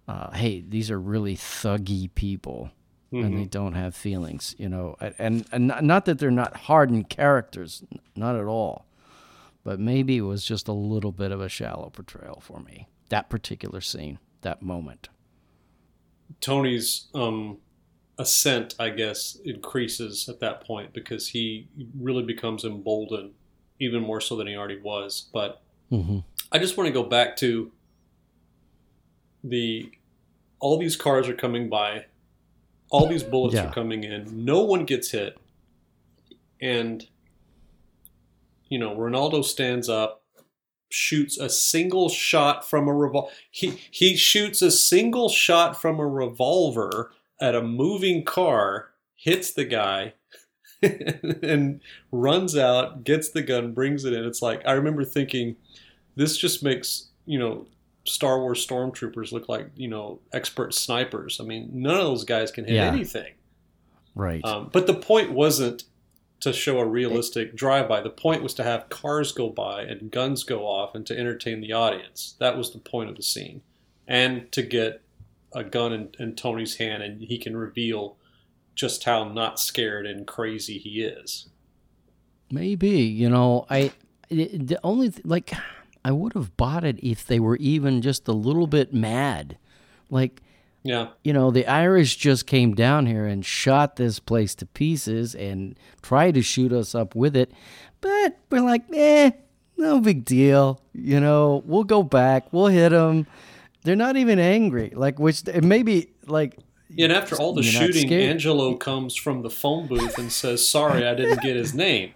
[0.08, 2.72] uh, hey, these are really thuggy people.
[3.12, 4.96] and they don't have feelings, you know.
[5.20, 7.84] And, and not that they're not hardened characters,
[8.16, 8.88] not at all.
[9.63, 12.88] But maybe it was just a little bit of a shallow portrayal for me.
[13.10, 15.10] That particular scene, that moment.
[16.42, 17.60] Tony's um,
[18.18, 21.68] ascent, I guess, increases at that point because he
[22.00, 23.32] really becomes emboldened,
[23.80, 25.30] even more so than he already was.
[25.32, 25.62] But
[25.92, 26.20] Mm-hmm.
[26.52, 27.72] I just want to go back to
[29.43, 29.91] the
[30.60, 32.06] all these cars are coming by,
[32.89, 33.67] all these bullets Yeah.
[33.67, 35.38] are coming in, no one gets hit,
[36.62, 37.06] and
[38.69, 40.23] you know Rinaldo stands up,
[40.89, 43.32] shoots a single shot from a revolver.
[43.51, 49.65] He he shoots a single shot from a revolver at a moving car, hits the
[49.65, 50.13] guy.
[51.41, 51.79] and
[52.12, 54.25] runs out, gets the gun, brings it in.
[54.25, 55.56] It's like I remember thinking,
[56.17, 57.65] this just makes you know
[58.06, 61.39] Star Wars stormtroopers look like you know expert snipers.
[61.39, 62.88] I mean, none of those guys can hit Yeah.
[62.92, 63.34] anything.
[64.16, 64.44] Right.
[64.46, 65.84] Um, but the point wasn't
[66.42, 68.02] to show a realistic drive-by.
[68.02, 71.62] The point was to have cars go by and guns go off and to entertain
[71.62, 72.36] the audience.
[72.39, 73.62] That was the point of the scene,
[74.08, 75.02] and to get
[75.56, 78.18] a gun in, in Tony's hand and he can reveal
[78.76, 81.48] just how not scared and crazy he is.
[82.52, 83.92] Maybe you know I
[84.30, 85.54] the only th- like
[86.06, 89.58] I would have bought it if they were even just a little bit mad,
[90.10, 90.42] like
[90.84, 95.34] Yeah, you know the Irish just came down here and shot this place to pieces
[95.34, 97.52] and tried to shoot us up with it,
[98.02, 99.32] but we're like eh,
[99.78, 103.26] no big deal, you know we'll go back, we'll hit them.
[103.84, 106.58] They're not even angry, like which maybe like
[106.89, 108.12] Yeah, and after all the shooting.
[108.13, 112.13] Angelo comes from the phone booth and says, "Sorry, I didn't get his name."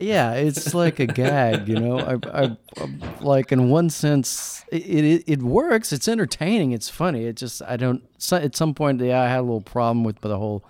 [0.00, 1.98] Yeah, it's like a gag, you know.
[2.00, 2.88] I, I, I-
[3.20, 5.92] like in one sense, it, it it works.
[5.92, 6.72] It's entertaining.
[6.72, 7.24] It's funny.
[7.26, 8.02] It just I don't.
[8.18, 10.64] So, at some point, yeah, I had a little problem with the whole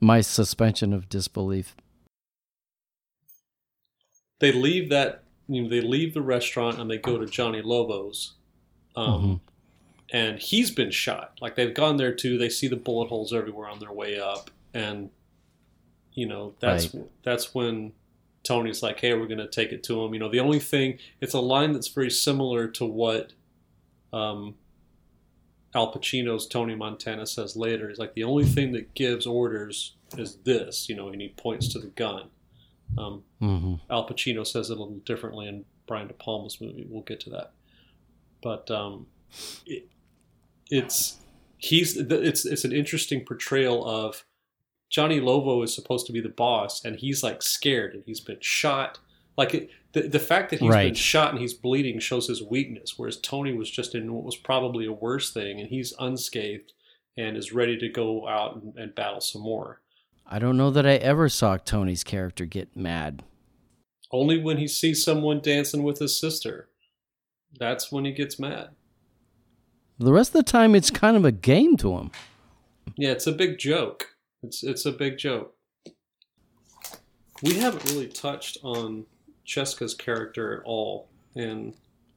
[0.00, 1.76] my suspension of disbelief.
[4.40, 8.34] They leave that, you know, they leave the restaurant and they go to Johnny Lovo's,
[8.94, 9.40] um,
[10.12, 11.36] and he's been shot.
[11.40, 12.38] Like they've gone there too.
[12.38, 15.10] They see the bullet holes everywhere on their way up, and
[16.14, 17.92] you know that's that's when
[18.48, 20.98] Tony's like, "Hey, we're going to take it to him." You know, the only thing
[21.20, 23.32] it's a line that's very similar to what
[24.12, 24.54] um,
[25.74, 27.88] Al Pacino's Tony Montana says later.
[27.88, 31.68] He's like, "The only thing that gives orders is this," you know, and he points
[31.68, 32.30] to the gun.
[32.96, 33.74] Um, Mm-hmm.
[33.90, 36.86] Al Pacino says it a little differently in Brian De Palma's movie.
[36.88, 37.52] We'll get to that,
[38.42, 39.06] but um,
[39.66, 39.88] it,
[40.70, 41.18] it's
[41.58, 44.24] he's it's it's an interesting portrayal of
[44.90, 48.40] Johnny Lovo is supposed to be the boss, and he's like scared, and he's been
[48.40, 48.98] shot.
[49.36, 52.94] Like it, the the fact that he's been shot and he's bleeding shows his weakness,
[52.96, 56.72] whereas Tony was just in what was probably a worse thing, and he's unscathed
[57.16, 59.80] and is ready to go out and, and battle some more.
[60.26, 63.24] I don't know that I ever saw Tony's character get mad.
[64.12, 66.68] Only when he sees someone dancing with his sister.
[67.58, 68.70] That's when he gets mad.
[69.98, 72.10] The rest of the time, it's kind of a game to him.
[72.96, 74.14] Yeah, it's a big joke.
[74.42, 75.54] It's it's a big joke.
[77.42, 79.06] We haven't really touched on
[79.46, 81.74] Cesca's character at all, and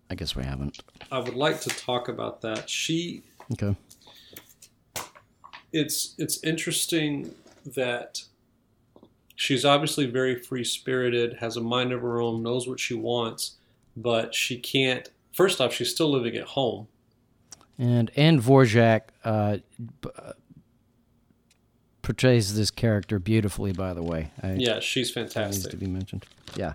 [0.09, 0.79] I guess we haven't.
[1.11, 2.69] I would like to talk about that.
[2.69, 3.75] She Okay.
[5.73, 7.33] it's it's interesting
[7.65, 8.23] that
[9.35, 13.55] she's obviously very free spirited, has a mind of her own, knows what she wants,
[13.95, 15.09] but she can't.
[15.33, 16.87] First off, she's still living at home.
[17.77, 19.57] And and Dvorak uh,
[20.15, 20.33] uh,
[22.15, 23.71] portrays this character beautifully.
[23.71, 25.63] By the way, I, Yeah, she's fantastic.
[25.63, 26.25] needs to be mentioned.
[26.55, 26.73] Yeah,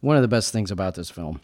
[0.00, 1.40] one of the best things about this film.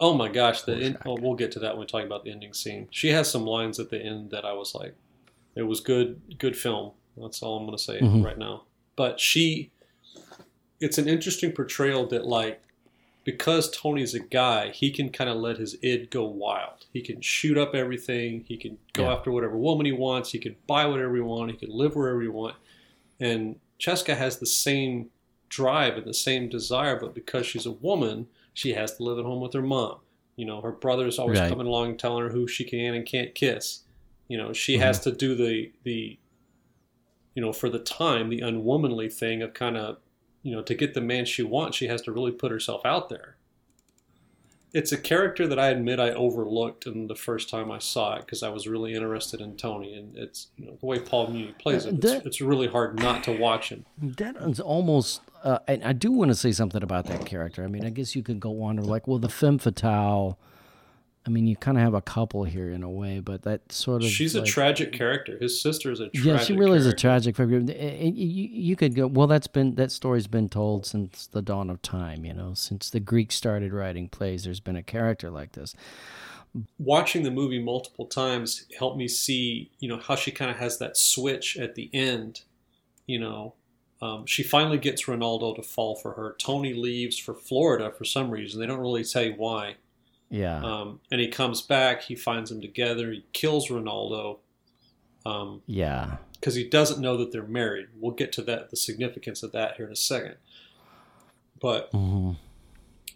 [0.00, 2.32] Oh my gosh, the end, oh, we'll get to that when we talk about the
[2.32, 2.88] ending scene.
[2.90, 4.94] She has some lines at the end that I was like,
[5.54, 6.90] it was good, good film.
[7.16, 8.24] That's all I'm going to say Mhm.
[8.24, 8.64] right now.
[8.96, 9.70] But she,
[10.80, 12.60] it's an interesting portrayal that like,
[13.24, 16.86] because Tony's a guy, he can kind of let his id go wild.
[16.92, 18.44] He can shoot up everything.
[18.46, 19.14] He can go Yeah.
[19.14, 20.32] after whatever woman he wants.
[20.32, 21.52] He can buy whatever he wants.
[21.58, 22.58] He can live wherever he wants.
[23.18, 25.10] And Cesca has the same
[25.48, 29.24] drive and the same desire, but because she's a woman, she has to live at
[29.24, 29.98] home with her mom.
[30.36, 31.48] You know, her brother's always Right.
[31.48, 33.84] coming along telling her who she can and can't kiss.
[34.28, 34.82] You know, she Mm-hmm.
[34.82, 36.18] has to do the the
[37.34, 39.96] you know, for the time, the unwomanly thing of kind of,
[40.44, 43.08] you know, to get the man she wants, she has to really put herself out
[43.08, 43.34] there.
[44.72, 48.22] It's a character that I admit I overlooked in the first time I saw it
[48.22, 51.52] because I was really interested in Tony, and it's you know the way Paul Muni
[51.58, 51.94] plays it.
[51.94, 53.84] It's, That- it's really hard not to watch him.
[54.02, 57.62] That is almost, uh, and I do want to say something about that character.
[57.62, 60.38] I mean, I guess you could go on to like, well, the femme fatale.
[61.26, 64.02] I mean, you kind of have a couple here in a way, but that sort
[64.02, 65.38] of She's a tragic character.
[65.38, 67.60] His sister is a tragic Yeah, she really is a tragic figure.
[67.60, 69.06] You, you could go.
[69.06, 72.26] Well, that's been that story's been told since the dawn of time.
[72.26, 75.74] You know, since the Greeks started writing plays, there's been a character like this.
[76.78, 80.78] watching the movie multiple times helped me see, you know, how she kind of has
[80.78, 82.42] that switch at the end.
[83.06, 83.54] You know,
[84.02, 86.36] um, she finally gets Rinaldo to fall for her.
[86.38, 88.60] Tony leaves for Florida for some reason.
[88.60, 89.76] They don't really say why.
[90.36, 92.02] Yeah, Um, and he comes back.
[92.02, 93.12] He finds them together.
[93.12, 94.40] He kills Rinaldo
[95.22, 97.86] because yeah, he doesn't know that they're married.
[98.00, 100.36] We'll get to that, the significance of that here in a second.
[101.60, 102.32] But hmm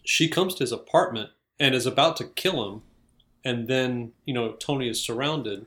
[0.05, 2.83] she comes to his apartment and is about to kill him
[3.45, 5.67] and then you know tony is surrounded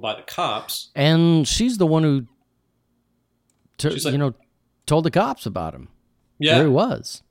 [0.00, 2.26] by the cops and she's the one who,
[3.80, 4.34] She's like- you know,
[4.86, 5.88] told the cops about him
[6.38, 7.22] yeah where he was.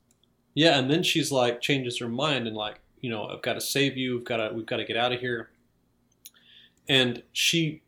[0.60, 3.60] Yeah and then she's like changes her mind and like you know i've got to
[3.62, 5.48] save you we've got to we've got to get out of here.
[6.86, 7.80] And she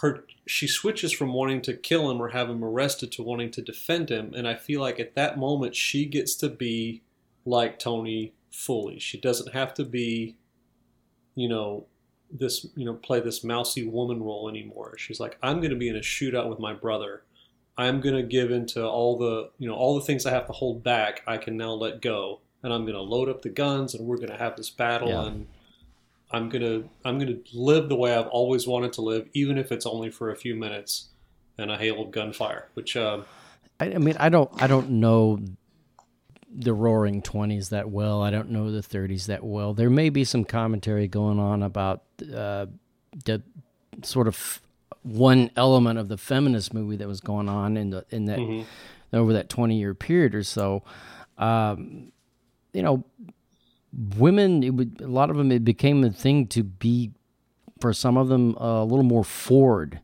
[0.00, 3.62] her she switches from wanting to kill him or have him arrested to wanting to
[3.62, 7.02] defend him and i feel like at that moment she gets to be
[7.44, 8.98] like tony fully.
[8.98, 10.36] She doesn't have to be
[11.36, 11.86] you know
[12.28, 14.96] this you know play this mousy woman role anymore.
[14.98, 17.22] She's like i'm going to be in a shootout with my brother
[17.78, 20.52] i'm going to give into all the you know all the things i have to
[20.52, 23.94] hold back i can now let go and i'm going to load up the guns
[23.94, 25.26] and we're going to have this battle Yeah.
[25.26, 25.46] and
[26.30, 29.58] i'm going to i'm going to live the way i've always wanted to live even
[29.58, 31.08] if it's only for a few minutes
[31.58, 33.22] and a hail of gunfire which uh,
[33.78, 35.40] I, I mean, I don't, I don't know
[36.54, 38.22] the Roaring Twenties that well.
[38.22, 39.72] I don't know the Thirties that well.
[39.72, 42.66] There may be some commentary going on about uh,
[43.24, 43.42] the
[44.02, 44.60] sort of
[45.02, 48.64] one element of the feminist movie that was going on in the in that mhm.
[49.12, 50.82] over that twenty year period or so.
[51.38, 52.12] Um,
[52.72, 53.04] you know,
[54.16, 54.62] women.
[54.62, 55.50] It would a lot of them.
[55.50, 57.12] It became a thing to be,
[57.80, 60.00] for some of them, uh, a little more forward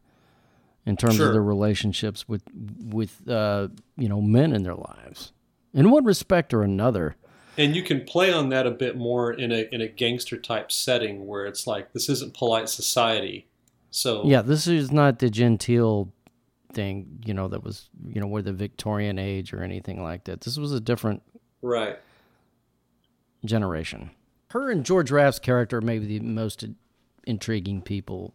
[0.85, 1.27] in terms Sure.
[1.27, 2.43] of their relationships with
[2.83, 5.33] with uh, you know men in their lives,
[5.75, 7.17] in one respect or another.
[7.59, 10.71] And you can play on that a bit more in a in a gangster type
[10.71, 13.47] setting where it's like this isn't polite society.
[13.97, 16.13] So Yeah, this is not the genteel
[16.75, 20.43] thing, you know, that was you know, where the Victorian age or anything like that.
[20.43, 21.23] This was a different
[21.63, 21.99] right.
[23.47, 24.11] generation.
[24.51, 26.63] Her and George Raft's character may be the most
[27.27, 28.35] intriguing people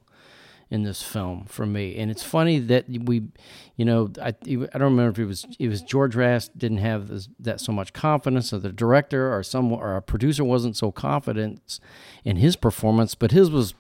[0.72, 1.96] in this film for me.
[1.96, 3.28] And it's funny that we,
[3.76, 7.08] you know, I, I don't remember if it was it was George Raft didn't have
[7.08, 10.92] this, that so much confidence, or the director or some or a producer wasn't so
[10.92, 11.80] confident
[12.24, 13.76] in his performance, but his was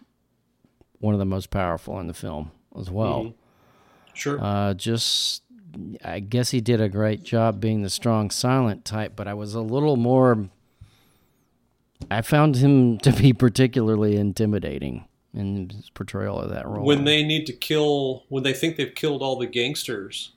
[1.01, 3.23] one of the most powerful in the film as well.
[3.25, 3.33] Mhm.
[4.13, 4.39] Sure.
[4.41, 5.43] Uh, just,
[6.03, 9.53] I guess he did a great job being the strong, silent type, but I was
[9.55, 10.49] a little more.
[12.09, 16.85] I found him to be particularly intimidating in his portrayal of that role.
[16.85, 20.31] when they need to kill when they think they've killed all the gangsters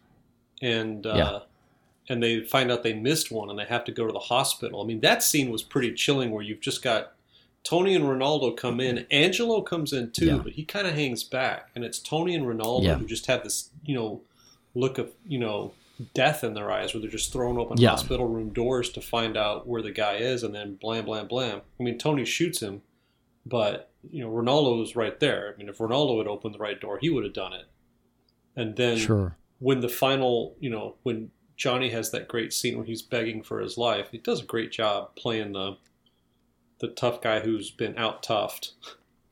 [0.63, 1.39] and uh, Yeah.
[2.09, 4.81] and they find out they missed one and they have to go to the hospital
[4.81, 7.14] i mean that scene was pretty chilling where you've just got
[7.65, 10.37] tony and rinaldo come in angelo comes in too Yeah.
[10.39, 12.95] but he kind of hangs back and it's tony and rinaldo Yeah.
[12.97, 14.21] who just have this you know
[14.75, 15.73] look of you know
[16.13, 17.91] death in their eyes where they're just throwing open Yeah.
[17.91, 21.63] hospital room doors to find out where the guy is and then blam blam blam
[21.81, 22.83] i mean tony shoots him
[23.47, 25.53] but you know Rinaldo was right there.
[25.53, 27.65] I mean, if Rinaldo had opened the right door, he would have done it.
[28.57, 32.85] And then sure, when the final, you know, when Johnny has that great scene where
[32.87, 35.77] he's begging for his life, he does a great job playing the
[36.81, 38.73] the tough guy who's been out toughed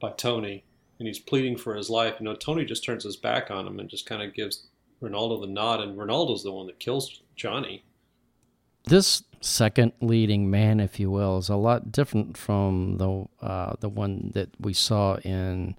[0.01, 0.64] by Tony,
[0.99, 2.16] and he's pleading for his life.
[2.18, 4.66] You know, Tony just turns his back on him and just kind of gives
[5.01, 7.84] Rinaldo the nod, and Rinaldo's the one that kills Johnny.
[8.84, 13.88] This second leading man, if you will, is a lot different from the uh, the
[13.88, 15.76] one that we saw in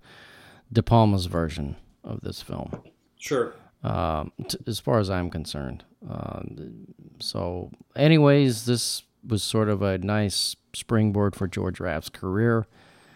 [0.72, 2.72] De Palma's version of this film.
[3.18, 3.56] Sure.
[3.84, 5.84] Um, t- as far as I'm concerned.
[6.10, 6.88] Um,
[7.20, 12.68] so, anyways, this was sort of a nice springboard for George Raft's career.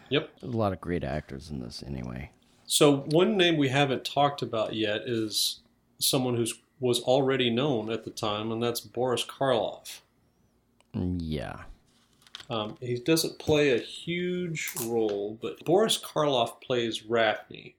[0.10, 0.30] Yep.
[0.44, 2.32] A lot of great actors in this, anyway.
[2.66, 5.60] So one name we haven't talked about yet is
[6.00, 6.46] someone who
[6.80, 10.02] was already known at the time, and that's Boris Karloff.
[10.94, 11.62] Yeah.
[12.50, 17.76] Um, he doesn't play a huge role, but Boris Karloff plays Gaffney,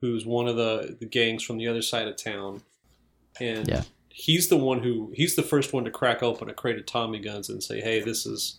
[0.00, 2.62] who's one of the, the gangs from the other side of town.
[3.40, 3.84] And Yeah.
[4.10, 7.20] he's the one who, he's the first one to crack open a crate of Tommy
[7.20, 8.58] guns and say, hey, this is,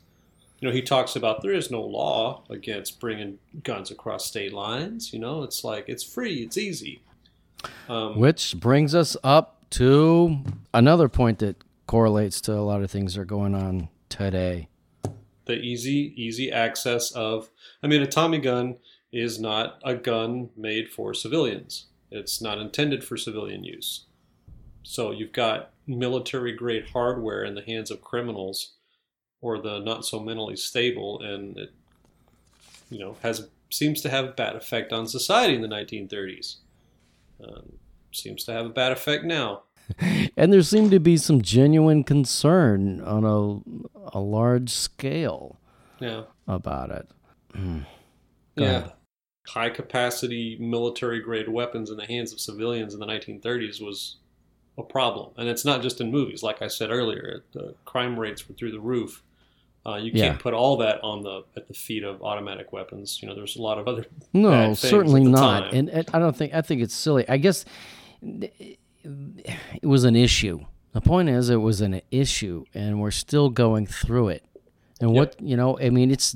[0.63, 5.11] you know, he talks about there is no law against bringing guns across state lines.
[5.11, 7.03] You know, it's like, it's free, it's easy.
[7.89, 10.37] Um, Which brings us up to
[10.73, 14.69] another point that correlates to a lot of things that are going on today.
[15.47, 17.49] the easy easy access of
[17.83, 18.77] i mean a tommy gun
[19.11, 24.05] is not a gun made for civilians it's not intended for civilian use
[24.83, 28.75] so you've got military grade hardware in the hands of criminals
[29.43, 31.71] or the not so mentally stable and it
[32.89, 36.55] you know has seems to have a bad effect on society in the 1930s
[37.47, 37.73] um,
[38.11, 39.63] seems to have a bad effect now
[40.37, 45.59] And there seemed to be some genuine concern on a, a large scale
[45.99, 47.07] yeah about it.
[48.55, 48.65] Yeah.
[48.65, 48.91] ahead.
[49.47, 54.17] High capacity military grade weapons in the hands of civilians in the 1930s was
[54.77, 55.31] a problem.
[55.37, 56.43] And it's not just in movies.
[56.43, 59.21] Like I said earlier, the crime rates were through the roof.
[59.85, 63.19] Uh, you can't put all that on the at the feet of automatic weapons.
[63.21, 64.05] You know, there's a lot of other.
[64.33, 65.73] No, certainly not.
[65.73, 67.27] And, and I don't think I think it's silly.
[67.27, 67.65] I guess
[68.23, 68.77] it
[69.83, 70.65] was an issue.
[70.93, 74.45] The point is, it was an issue, and we're still going through it.
[75.01, 76.35] And what you know, I mean, it's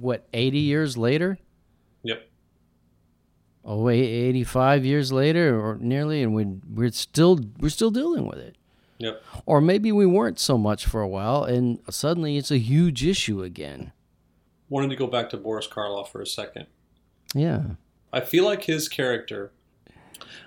[0.00, 1.38] what eighty years later.
[2.02, 2.22] Yep.
[3.64, 8.38] Oh, eight- 85 years later, or nearly, and we we're still we're still dealing with
[8.38, 8.56] it.
[8.98, 9.22] Yep.
[9.46, 13.42] Or maybe we weren't so much for a while, and suddenly it's a huge issue
[13.42, 13.92] again.
[14.68, 16.66] Wanted to go back to Boris Karloff for a second.
[17.34, 17.62] Yeah.
[18.12, 19.52] I feel like his character.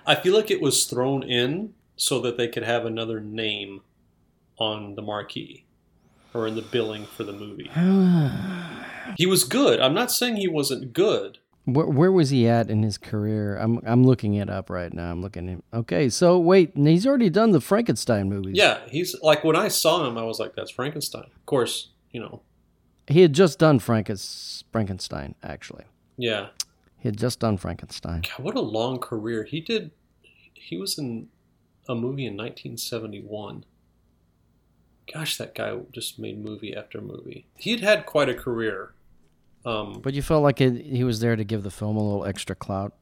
[0.06, 3.80] I feel like it was thrown in so that they could have another name
[4.58, 5.64] on the marquee
[6.34, 7.70] or in the billing for the movie.
[9.16, 9.80] He was good.
[9.80, 11.38] I'm not saying he wasn't good.
[11.64, 13.56] Where, where was he at in his career?
[13.56, 15.10] I'm I'm looking it up right now.
[15.10, 18.54] I'm looking at Okay, so wait, he's already done the Frankenstein movies.
[18.56, 22.20] Yeah, he's like when I saw him, I was like, "That's Frankenstein." Of course, you
[22.20, 22.42] know.
[23.06, 25.84] He had just done Frankens, Frankenstein, actually.
[26.16, 26.48] Yeah.
[26.98, 28.22] He had just done Frankenstein.
[28.22, 29.90] God, what a long career he did.
[30.54, 31.28] He was in
[31.88, 33.64] a movie in 1971.
[35.12, 37.46] Gosh, that guy just made movie after movie.
[37.56, 38.94] He'd had quite a career.
[39.64, 42.24] Um, But you felt like it, he was there to give the film a little
[42.24, 42.94] extra clout.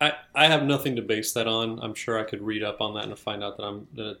[0.00, 1.78] I, I have nothing to base that on.
[1.80, 4.18] I'm sure I could read up on that and find out that I'm that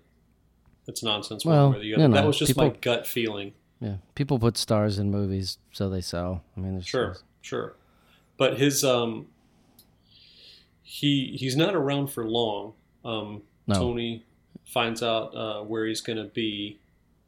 [0.86, 1.44] it's nonsense.
[1.44, 2.02] Well, way or the other.
[2.02, 3.52] you know, that was just my gut feeling.
[3.80, 6.42] Yeah, people put stars in movies so they sell.
[6.56, 7.74] I mean, there's Sure, sure.
[8.36, 9.26] But his um,
[10.82, 12.74] he he's not around for long.
[13.04, 13.74] Um, No.
[13.74, 14.24] Tony
[14.64, 16.78] finds out uh, where he's going to be,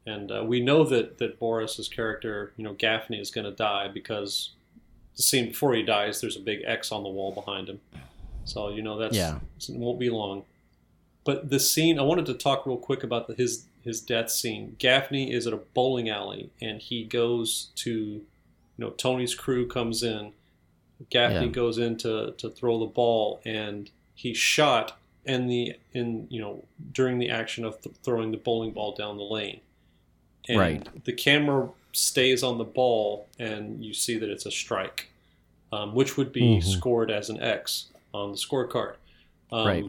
[0.07, 3.87] and uh, we know that that Boris's character, you know, Gaffney, is going to die
[3.87, 4.51] because
[5.15, 7.79] the scene before he dies, there's a big X on the wall behind him.
[8.45, 9.39] So you know that's Yeah.
[9.59, 10.43] it won't be long.
[11.25, 14.75] But the scene, I wanted to talk real quick about the, his his death scene.
[14.79, 18.23] Gaffney is at a bowling alley, and he goes to, you
[18.77, 20.33] know, Tony's crew comes in.
[21.09, 21.51] Gaffney Yeah.
[21.51, 26.63] goes in to, to throw the ball, and he's shot in the in you know
[26.93, 29.59] during the action of th- throwing the bowling ball down the lane.
[30.49, 31.03] And Right.
[31.05, 35.09] The camera stays on the ball, and you see that it's a strike,
[35.71, 36.63] um, which would be Mhm.
[36.63, 38.95] scored as an X on the scorecard.
[39.51, 39.85] Um, Right.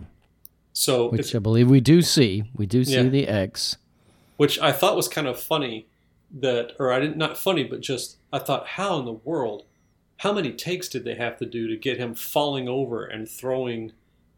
[0.73, 2.45] So, Which I believe we do see.
[2.55, 3.03] We do see Yeah.
[3.05, 3.77] the X.
[4.37, 5.87] which I thought was kind of funny,
[6.31, 9.65] that or I didn't not funny, but just I thought, how in the world,
[10.19, 13.91] how many takes did they have to do to get him falling over and throwing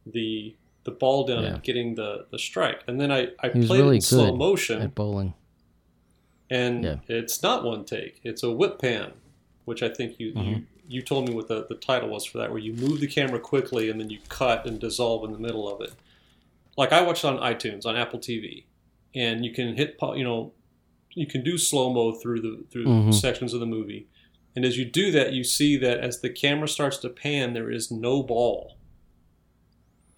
[0.06, 0.54] the
[0.84, 1.54] the ball down Yeah.
[1.54, 2.82] and getting the the strike?
[2.86, 5.34] And then I I played really it in slow motion, At bowling.
[6.50, 6.96] And Yeah.
[7.08, 9.12] it's not one take; it's a whip pan,
[9.64, 10.34] which I think you you.
[10.34, 10.64] Mhm.
[10.88, 13.38] You told me what the, the title was for that, where you move the camera
[13.38, 15.92] quickly and then you cut and dissolve in the middle of it.
[16.76, 18.64] Like I watched on iTunes on Apple TV,
[19.14, 20.52] and you can hit you know
[21.14, 23.14] you can do slow mo through the through Mhm.
[23.14, 24.06] sections of the movie,
[24.56, 27.70] and as you do that, you see that as the camera starts to pan, there
[27.70, 28.76] is no ball,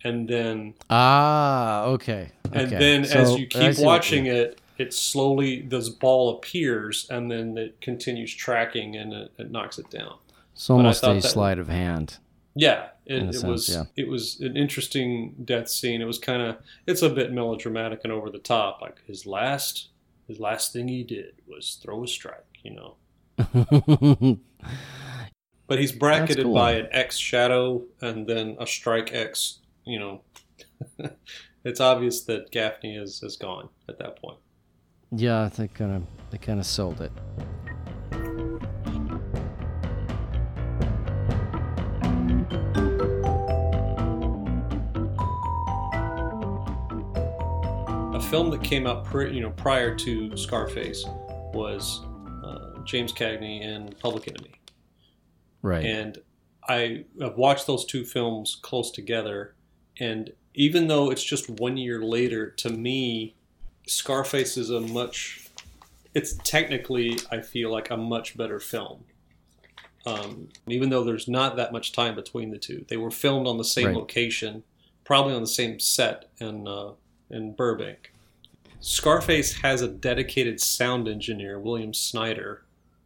[0.04, 2.30] and then Ah, okay.
[2.52, 2.78] and okay.
[2.78, 8.34] then as you keep watching it, it slowly this ball appears and then it continues
[8.34, 10.16] tracking and it, it knocks it down.
[10.52, 12.18] It's almost a that- sleight of hand.
[12.54, 13.84] Yeah, it, it sense, was yeah.
[13.96, 16.02] it was an interesting death scene.
[16.02, 18.82] It was kind of it's a bit melodramatic and over the top.
[18.82, 19.88] Like his last
[20.28, 24.38] his last thing he did was throw a strike, you know.
[25.68, 26.52] But he's bracketed cool.
[26.52, 29.60] by an X shadow and then a strike X.
[29.86, 30.20] You know,
[31.64, 34.36] it's obvious that Gaffney is is gone at that point.
[35.14, 37.12] Yeah, they kind of they kind of sold it.
[48.14, 51.04] A film that came out, pri- you know, prior to Scarface
[51.52, 52.00] was
[52.44, 54.48] uh, James Cagney and Public Enemy.
[55.64, 55.84] Right.
[55.84, 56.18] and
[56.68, 59.54] I have watched those two films close together,
[60.00, 63.36] and even though it's just one year later, to me,
[63.86, 65.48] Scarface is a much.
[66.14, 69.04] It's technically, I feel like a much better film.
[70.04, 73.56] Um, even though there's not that much time between the two, they were filmed on
[73.56, 73.96] the same Right.
[73.96, 74.64] location,
[75.04, 76.92] probably on the same set in uh,
[77.30, 78.12] in Burbank.
[78.80, 82.64] Scarface has a dedicated sound engineer, William Snyder,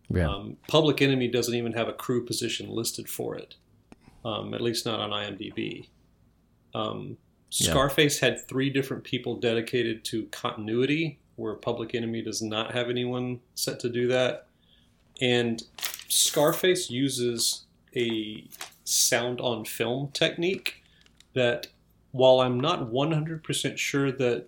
[0.09, 0.29] yeah.
[0.29, 3.57] um, Public Enemy doesn't even have a crew position listed for it,
[4.25, 5.89] um, at least not on IMDb.
[6.75, 7.19] Um,
[7.65, 13.41] Scarface had three different people dedicated to continuity, where Public Enemy does not have anyone
[13.55, 14.47] set to do that.
[15.21, 15.63] And
[16.09, 18.45] Scarface uses a
[18.85, 20.83] sound on film technique
[21.35, 21.69] that,
[22.13, 24.47] while I'm not 100% sure that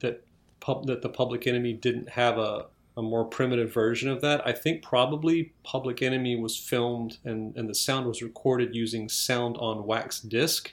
[0.00, 0.24] that
[0.60, 2.66] pub, that the Public Enemy didn't have a
[2.98, 4.44] a more primitive version of that.
[4.44, 9.56] I think probably Public Enemy was filmed and, and the sound was recorded using sound
[9.58, 10.72] on wax disc,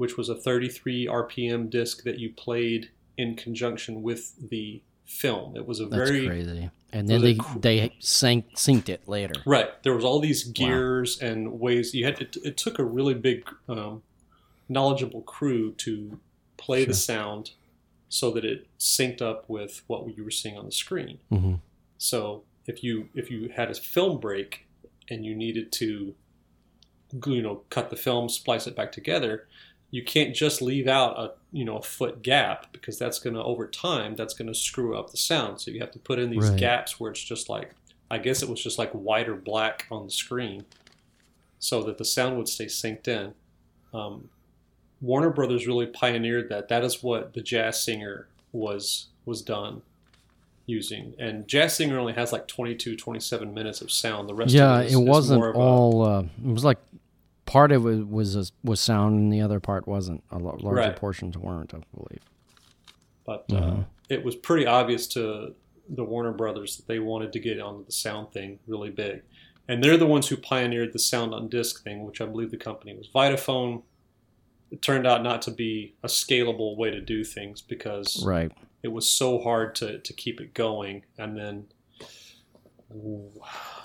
[0.00, 2.88] which was a 33 RPM disc that you played
[3.18, 5.54] in conjunction with the film.
[5.58, 6.70] It was a That's very crazy.
[6.90, 9.34] And then they cr- they sank synced it later.
[9.44, 9.70] Right.
[9.82, 12.18] There was all these gears and ways you had.
[12.18, 14.02] It, it took a really big, um,
[14.70, 16.18] knowledgeable crew to
[16.56, 17.50] play the sound
[18.08, 21.18] so that it synced up with what you were seeing on the screen.
[21.28, 21.56] hmm
[21.98, 24.66] So if you if you had a film break
[25.10, 26.14] and you needed to,
[27.26, 29.46] you know, cut the film, splice it back together,
[29.90, 33.42] you can't just leave out a you know a foot gap because that's going to
[33.42, 35.60] over time that's going to screw up the sound.
[35.60, 36.58] So you have to put in these Right.
[36.58, 37.74] gaps where it's just like
[38.10, 40.64] I guess it was just like white or black on the screen,
[41.58, 43.34] so that the sound would stay synced in.
[43.92, 44.30] Um,
[45.00, 46.68] Warner Brothers really pioneered that.
[46.68, 49.82] That is what the Jazz Singer was was done
[50.66, 51.14] using.
[51.18, 54.28] And Jazz Singer only has like 22, 27 minutes of sound.
[54.28, 56.02] The rest Yeah, of it it wasn't more of a- all.
[56.02, 56.78] Uh, it was like
[57.50, 60.22] part of it was was, was sound, and the other part wasn't.
[60.30, 60.94] A larger Right.
[60.96, 62.20] portions weren't, I believe.
[63.26, 63.86] but uh, Mhm.
[64.08, 65.54] it was pretty obvious to
[65.88, 69.22] the Warner Brothers that they wanted to get onto the sound thing really big.
[69.68, 72.56] And they're the ones who pioneered the sound on disc thing, which I believe the
[72.56, 73.82] company was Vitaphone.
[74.70, 78.52] It turned out not to be a scalable way to do things because Right.
[78.84, 81.04] it was so hard to, to keep it going.
[81.18, 81.66] And then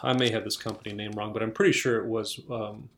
[0.04, 2.90] I may have this company name wrong, but I'm pretty sure it was um,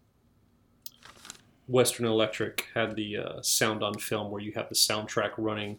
[1.68, 5.78] Western Electric had the uh, sound on film where you have the soundtrack running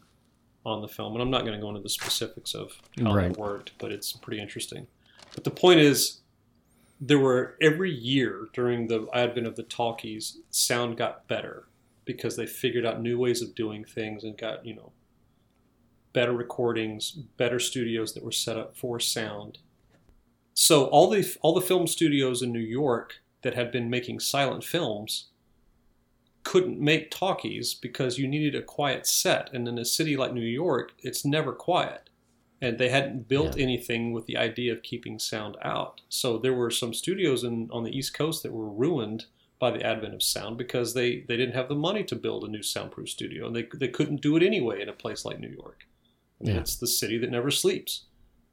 [0.67, 1.15] on the film.
[1.15, 2.73] And I'm not going to go into the specifics of
[3.03, 3.29] how Right.
[3.33, 4.87] that worked, but it's pretty interesting.
[5.35, 6.21] But the point is,
[7.01, 11.69] there were every year during the advent of the talkies, sound got better
[12.05, 14.93] because they figured out new ways of doing things and got, you know,
[16.13, 19.59] better recordings, better studios that were set up for sound.
[20.55, 24.65] So all the all the film studios in New York that had been making silent
[24.65, 25.29] films
[26.45, 30.41] couldn't make talkies because you needed a quiet set and in a city like New
[30.41, 32.09] York it's never quiet
[32.61, 33.63] and they hadn't built Yeah.
[33.65, 36.01] anything with the idea of keeping sound out.
[36.09, 39.27] So there were some studios in on the East Coast that were ruined
[39.61, 42.49] by the advent of sound because they, they didn't have the money to build a
[42.49, 45.49] new soundproof studio and they, they couldn't do it anyway in a place like New
[45.49, 45.87] York.
[46.41, 46.55] Yeah.
[46.59, 48.05] It's the city that never sleeps.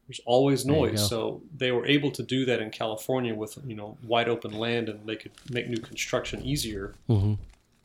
[0.08, 1.02] There's always noise.
[1.02, 1.08] go.
[1.08, 4.88] So they were able to do that in California with you know wide open land
[4.90, 7.34] and they could make new construction easier hmm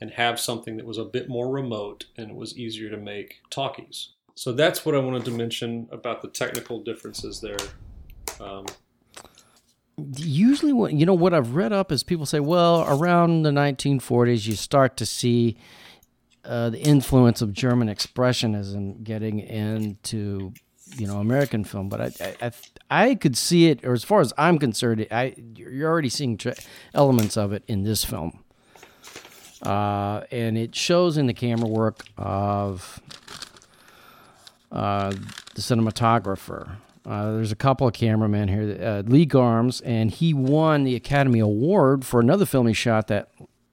[0.00, 3.40] and have something that was a bit more remote and it was easier to make
[3.50, 4.10] talkies.
[4.34, 7.58] So that's what I wanted to mention about the technical differences there.
[8.40, 8.66] Um,
[10.16, 14.46] Usually, what you know, what I've read up is people say, well, around the 1940s,
[14.46, 15.58] you start to see
[16.44, 20.54] uh, the influence of German expressionism getting into
[20.96, 22.52] you know American film, but I I,
[22.90, 26.56] I, could see it, or as far as I'm concerned, I you're already seeing tra-
[26.94, 28.42] elements of it in this film,
[29.62, 33.00] uh, and it shows in the camera work of
[34.72, 36.76] uh, the cinematographer.
[37.04, 38.78] Uh, there's a couple of cameramen here.
[38.80, 43.30] Uh, Lee Garmes, and he won the Academy Award for another film he shot that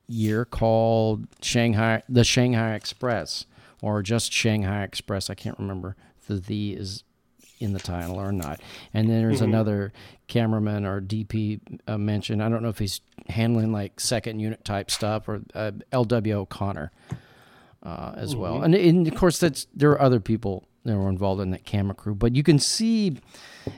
[0.07, 3.45] year called Shanghai, The Shanghai Express,
[3.81, 5.29] or just Shanghai Express.
[5.29, 5.95] I can't remember
[6.27, 7.03] the "the" is
[7.59, 8.59] in the title or not.
[8.93, 9.93] And then there's another
[10.27, 12.43] cameraman or DP uh, mentioned.
[12.43, 16.33] I don't know if he's handling like second unit type stuff or uh, L.W.
[16.33, 16.91] O'Connor
[17.83, 18.61] uh, as well.
[18.61, 21.95] And, and of course, that's there are other people that were involved in that camera
[21.95, 23.17] crew, but you can see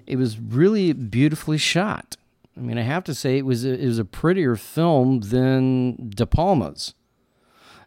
[0.06, 2.18] it was really beautifully shot.
[2.56, 6.10] I mean, I have to say it was a, it was a prettier film than
[6.10, 6.94] De Palma's.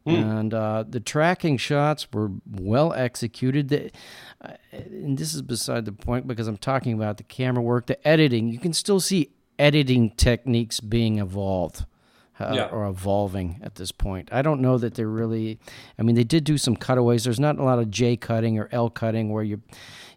[0.04, 3.68] And uh, the tracking shots were well executed.
[3.68, 3.90] The,
[4.44, 8.06] uh, and this is beside the point because I'm talking about the camera work, the
[8.08, 8.48] editing.
[8.48, 11.84] You can still see editing techniques being evolved
[12.40, 12.64] uh, Yeah.
[12.66, 14.28] or evolving at this point.
[14.32, 15.60] I don't know that they're really.
[15.98, 17.22] I mean, they did do some cutaways.
[17.22, 19.62] There's not a lot of J cutting or L cutting where you.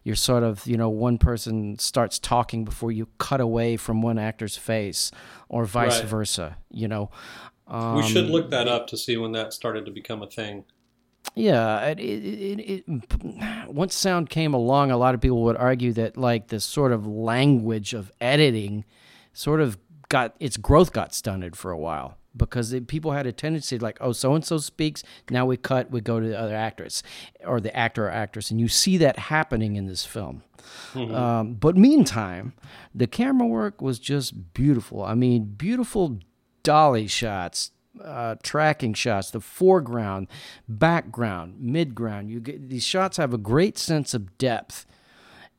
[0.02, 4.20] You're sort of, you know, one person starts talking before you cut away from one
[4.20, 5.10] actor's face,
[5.48, 6.08] or vice Right.
[6.08, 6.56] versa.
[6.70, 7.10] You know,
[7.68, 10.64] we should Um, look that up to see when that started to become a thing.
[11.34, 16.16] Yeah, it, it, it, once sound came along, a lot of people would argue that
[16.16, 18.84] like this sort of language of editing,
[19.32, 19.76] sort of
[20.08, 23.98] got its growth got stunted for a while because it, people had a tendency like,
[24.00, 27.02] oh, so and so speaks, now we cut, we go to the other actress
[27.44, 30.42] or the actor or actress, and you see that happening in this film.
[30.94, 32.54] Um, but meantime,
[32.94, 35.02] the camera work was just beautiful.
[35.02, 36.18] I mean, beautiful
[36.66, 37.70] dolly shots,
[38.02, 40.26] uh, tracking shots, the foreground,
[40.68, 42.28] background, midground.
[42.28, 44.84] You get these shots have a great sense of depth,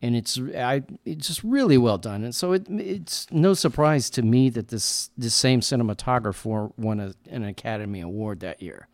[0.02, 2.26] and it's I it's just really well done.
[2.26, 7.14] And so it it's no surprise to me that this this same cinematographer won a,
[7.30, 8.90] an Academy Award that year.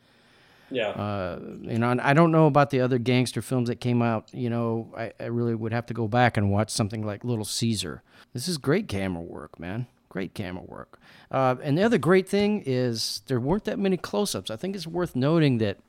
[0.70, 0.89] Yeah.
[0.89, 4.32] Uh, you know, and I don't know about the other gangster films that came out.
[4.34, 7.45] You know, I, I really would have to go back and watch something like Little
[7.45, 8.03] Caesar.
[8.34, 9.88] This is great camera work, man.
[10.14, 10.99] Great camera work.
[11.32, 14.51] Uh, and the other great thing is there weren't that many close-ups.
[14.51, 15.80] I think it's worth noting that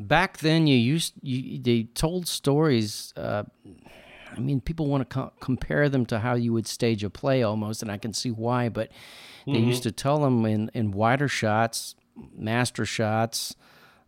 [0.00, 3.12] back then you used you, they told stories.
[3.14, 3.42] Uh,
[4.34, 7.42] I mean, people want to co- compare them to how you would stage a play
[7.42, 8.70] almost, and I can see why.
[8.70, 8.90] But
[9.46, 11.96] they used to tell them in, in wider shots,
[12.34, 13.54] master shots,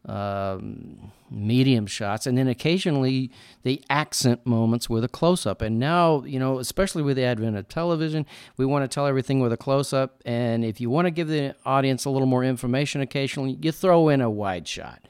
[0.07, 3.31] um, medium shots, and then occasionally
[3.63, 5.61] the accent moments with a close up.
[5.61, 8.25] And now, you know, especially with the advent of television,
[8.57, 10.23] we want to tell everything with a close up.
[10.25, 14.09] And if you want to give the audience a little more information occasionally, you throw
[14.09, 15.07] in a wide shot.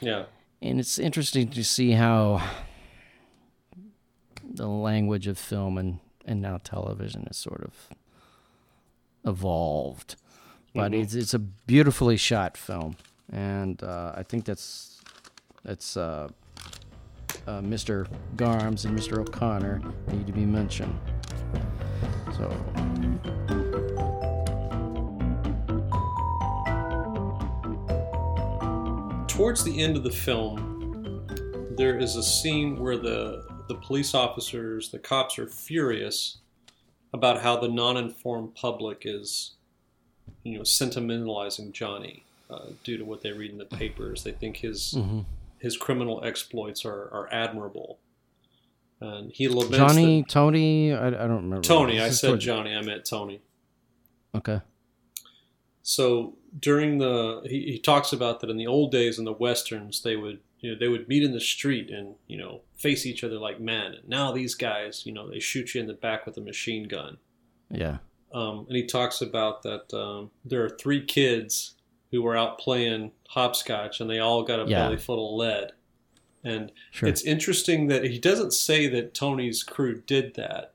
[0.00, 0.24] yeah.
[0.60, 2.42] And it's interesting to see how
[4.42, 7.88] the language of film and, and now television has sort of
[9.24, 10.16] evolved.
[10.74, 12.96] But it's it's a beautifully shot film,
[13.32, 15.00] and uh, I think that's
[15.64, 16.28] that's uh,
[17.46, 18.06] uh, Mr.
[18.36, 19.18] Garmes and Mr.
[19.18, 20.98] O'Connor need to be mentioned.
[22.36, 22.50] So
[29.26, 31.24] Towards the end of the film,
[31.76, 36.38] there is a scene where the the police officers, the cops, are furious
[37.12, 39.56] about how the non-informed public is,
[40.42, 44.24] you know, sentimentalizing Johnny uh, due to what they read in the papers.
[44.24, 45.24] They think his Mhm.
[45.58, 47.98] his criminal exploits are, are admirable,
[49.00, 51.60] and he laments Johnny, that- Tony, I, I don't remember.
[51.62, 52.00] Tony.
[52.00, 52.74] I said Johnny.
[52.74, 53.40] I meant Tony.
[54.34, 54.60] Okay.
[55.82, 60.02] So during the he, he talks about that in the old days in the westerns
[60.02, 63.22] they would you know they would meet in the street and you know face each
[63.22, 66.24] other like men and now these guys you know they shoot you in the back
[66.24, 67.18] with a machine gun
[67.70, 67.98] Yeah.
[68.32, 71.74] um, and he talks about that um, there are three kids
[72.10, 74.84] who were out playing hopscotch and they all got a Yeah.
[74.84, 75.72] belly full of lead
[76.44, 77.08] and Sure.
[77.08, 80.72] it's interesting that he doesn't say that Tony's crew did that,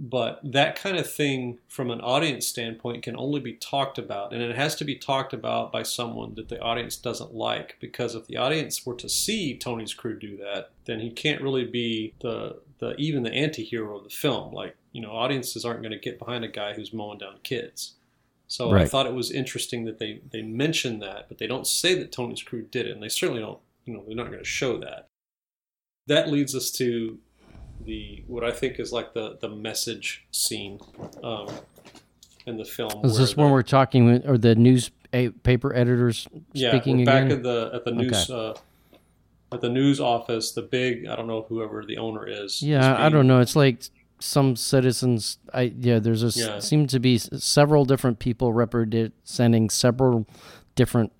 [0.00, 4.32] but that kind of thing from an audience standpoint can only be talked about.
[4.32, 7.76] And it has to be talked about by someone that the audience doesn't like.
[7.80, 11.64] Because if the audience were to see Tony's crew do that, then he can't really
[11.64, 14.54] be the, the even the anti hero of the film.
[14.54, 17.94] Like, you know, audiences aren't going to get behind a guy who's mowing down kids.
[18.48, 21.94] So I thought it was interesting that they, they mention that, but they don't say
[21.98, 22.92] that Tony's crew did it.
[22.92, 25.08] And they certainly don't you know they're not going to show that
[26.06, 27.18] that leads us to
[27.84, 30.78] the what i think is like the the message scene
[31.22, 31.48] um,
[32.46, 36.28] in the film Is where this the- when we're talking with, or the newspaper editors
[36.52, 38.54] yeah speaking we're back at the at the news uh,
[39.52, 43.00] at the news office the big i don't know whoever the owner is Yeah, is
[43.00, 43.40] I don't know.
[43.40, 43.88] It's like
[44.20, 45.38] some citizens.
[45.52, 45.98] I yeah.
[45.98, 46.58] There's a Yeah.
[46.58, 50.26] seem to be several different people representing several
[50.74, 51.12] different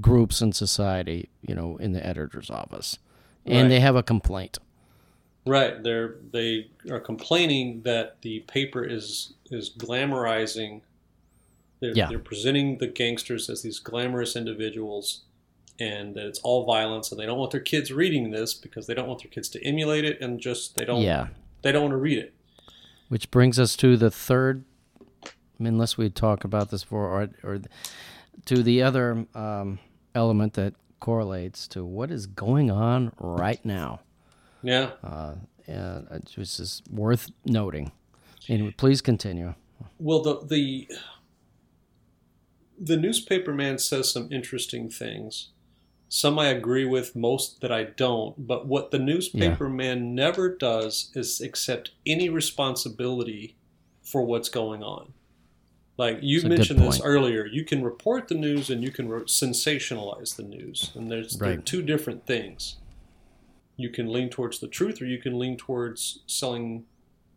[0.00, 1.28] groups in society.
[1.46, 2.98] You know, in the editor's office.
[3.46, 3.68] and Right.
[3.68, 4.56] they have a complaint.
[5.46, 5.82] Right.
[5.82, 10.80] They're they are complaining that the paper is is glamorizing.
[11.80, 12.08] They're, Yeah.
[12.08, 15.24] they're presenting the gangsters as these glamorous individuals,
[15.78, 18.94] and that it's all violence, and they don't want their kids reading this because they
[18.94, 21.28] don't want their kids to emulate it, and just they don't Yeah.
[21.64, 22.34] They don't want to read it.
[23.08, 24.64] Which brings us to the third,
[25.24, 27.60] I mean, unless we talk about this for, or, or
[28.44, 29.78] to the other um,
[30.14, 34.00] element that correlates to what is going on right now.
[34.62, 34.92] Yeah.
[35.02, 35.34] Uh,
[35.66, 37.92] and it was just worth noting.
[38.48, 39.54] And please continue.
[39.98, 40.88] Well, the the
[42.78, 45.50] the newspaper man says some interesting things.
[46.08, 48.46] Some I agree with, most that I don't.
[48.46, 53.56] But what the newspaper man never does is accept any responsibility
[54.02, 55.12] for what's going on.
[55.96, 59.22] Like you That's mentioned this earlier, you can report the news and you can ro-
[59.24, 61.64] sensationalize the news, and there's Right.
[61.64, 62.76] two different things.
[63.76, 66.84] You can lean towards the truth, or you can lean towards selling,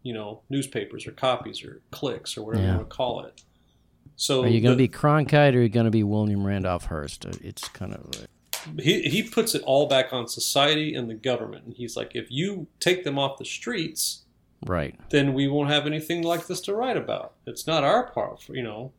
[0.04, 2.72] you know, newspapers or copies or clicks or whatever Yeah.
[2.72, 3.44] you want to call it.
[4.16, 6.86] So Are you going to be Cronkite or are you going to be William Randolph
[6.86, 7.26] Hearst?
[7.26, 8.30] It's kind of like,
[8.80, 11.66] he he puts it all back on society and the government.
[11.66, 14.24] And he's like, if you take them off the streets,
[14.66, 14.96] right.
[15.10, 17.34] then we won't have anything like this to write about.
[17.46, 18.92] It's not our part, you know.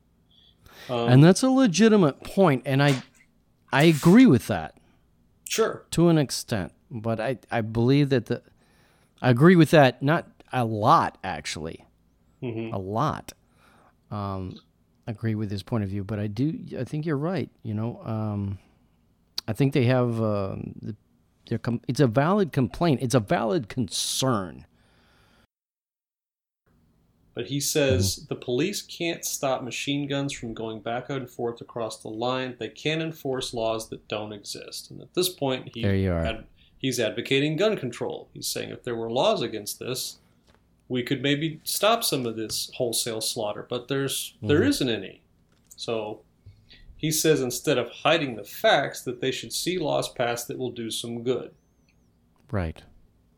[0.89, 3.03] Um, And that's a legitimate point, and I,
[3.73, 4.77] I agree with that.
[5.49, 8.43] sure, to an extent, but I, I believe that the
[9.21, 11.85] I agree with that not a lot actually,
[12.41, 13.33] hmm a lot.
[14.11, 14.59] Um,
[15.07, 17.51] agree with his point of view, but I do I think you're right.
[17.63, 18.59] You know, um,
[19.49, 20.95] I think they have um, the,
[21.49, 23.01] their com- it's a valid complaint.
[23.03, 24.67] It's a valid concern.
[27.35, 31.97] But he says the police can't stop machine guns from going back and forth across
[32.03, 32.57] the line.
[32.59, 34.91] They can enforce laws that don't exist.
[34.91, 36.25] And at this point, he There you are.
[36.27, 36.47] ad-
[36.79, 38.29] he's advocating gun control.
[38.35, 40.19] He's saying if there were laws against this,
[40.89, 43.65] we could maybe stop some of this wholesale slaughter.
[43.69, 44.69] But there's there Mhm.
[44.69, 45.21] isn't any.
[45.77, 46.21] So
[46.99, 50.73] he says instead of hiding the facts, that they should see laws passed that will
[50.73, 51.53] do some good.
[52.51, 52.83] Right.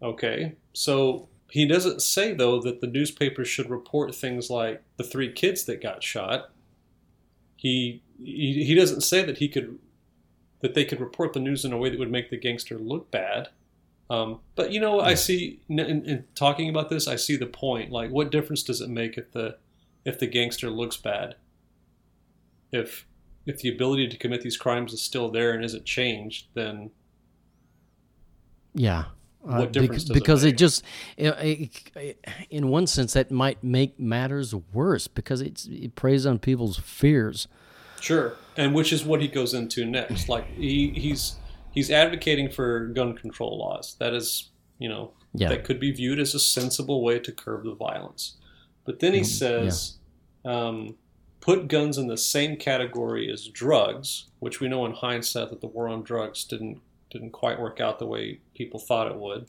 [0.02, 5.30] Okay, so he doesn't say though that the newspaper should report things like the three
[5.30, 6.50] kids that got shot.
[7.56, 9.78] He he, he doesn't say that he could
[10.61, 13.11] that they could report the news in a way that would make the gangster look
[13.11, 13.48] bad.
[14.08, 17.46] Um, but you know, I see in, in, in talking about this, I see the
[17.46, 17.92] point.
[17.92, 19.58] Like, what difference does it make if the
[20.04, 21.36] if the gangster looks bad?
[22.72, 23.06] If
[23.47, 26.91] if the ability to commit these crimes is still there and isn't changed, then
[28.74, 29.05] Yeah.
[29.43, 30.84] Uh, What difference does it because it just,
[31.16, 36.38] it, it- in one sense, that might make matters worse because it's, it preys on
[36.38, 37.49] people's fears.
[38.01, 40.28] Sure, and which is what he goes into next.
[40.28, 41.36] Like he, he's
[41.72, 43.97] he's advocating for gun control laws.
[43.99, 45.49] That is, you know, Yeah.
[45.51, 48.36] that could be viewed as a sensible way to curb the violence.
[48.86, 49.99] But then he Mm, says,
[50.47, 50.97] um,
[51.41, 55.66] put guns in the same category as drugs, which we know in hindsight that the
[55.66, 56.80] war on drugs didn't
[57.11, 59.47] didn't quite work out the way people thought it would.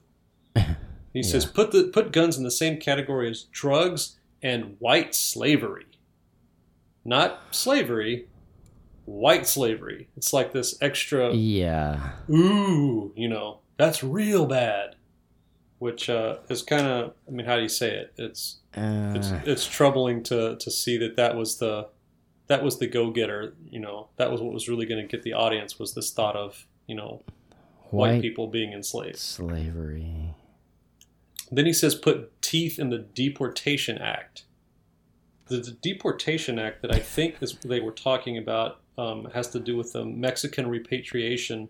[1.13, 5.85] He says, put the put guns in the same category as drugs and white slavery.
[7.03, 8.27] Not slavery,
[9.03, 10.07] white slavery.
[10.15, 12.11] It's like this extra Yeah.
[12.29, 14.95] ooh, you know, that's real bad.
[15.79, 18.13] Which uh, is kind of, I mean, how do you say it?
[18.17, 19.13] It's Uh,
[19.45, 21.89] it's troubling to to see that that was the
[22.47, 23.53] that was the go getter.
[23.69, 26.35] You know, that was what was really going to get the audience was this thought
[26.35, 27.23] of you know
[27.91, 29.17] white, white people being enslaved.
[29.17, 30.33] slavery.
[31.51, 34.45] Then he says, put teeth in the Deportation Act.
[35.47, 39.59] The, the Deportation Act that I think is they were talking about um, has to
[39.59, 41.67] do with the Mexican repatriation,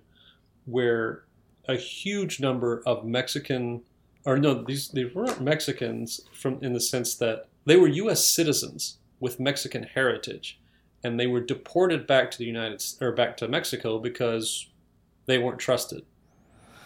[0.66, 1.24] where
[1.68, 3.82] a huge number of Mexican,
[4.26, 8.26] or no, these they weren't Mexicans from in the sense that they were U.S.
[8.26, 10.60] citizens with Mexican heritage,
[11.04, 14.68] and they were deported back to the United or back to Mexico because
[15.26, 16.04] they weren't trusted.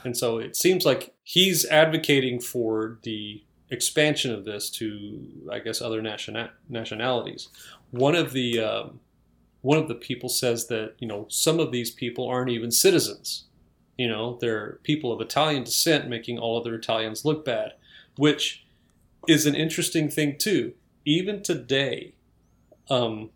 [0.04, 5.82] And so it seems like he's advocating for the expansion of this to, I guess,
[5.82, 7.50] other nationa- nationalities.
[7.92, 9.00] One of the um,
[9.62, 13.46] one of the people says that you know some of these people aren't even citizens.
[13.98, 17.74] You know, they're people of Italian descent, making all other Italians look bad,
[18.18, 18.66] which
[19.28, 20.74] is an interesting thing too.
[21.06, 22.14] Even today,
[22.90, 23.30] um,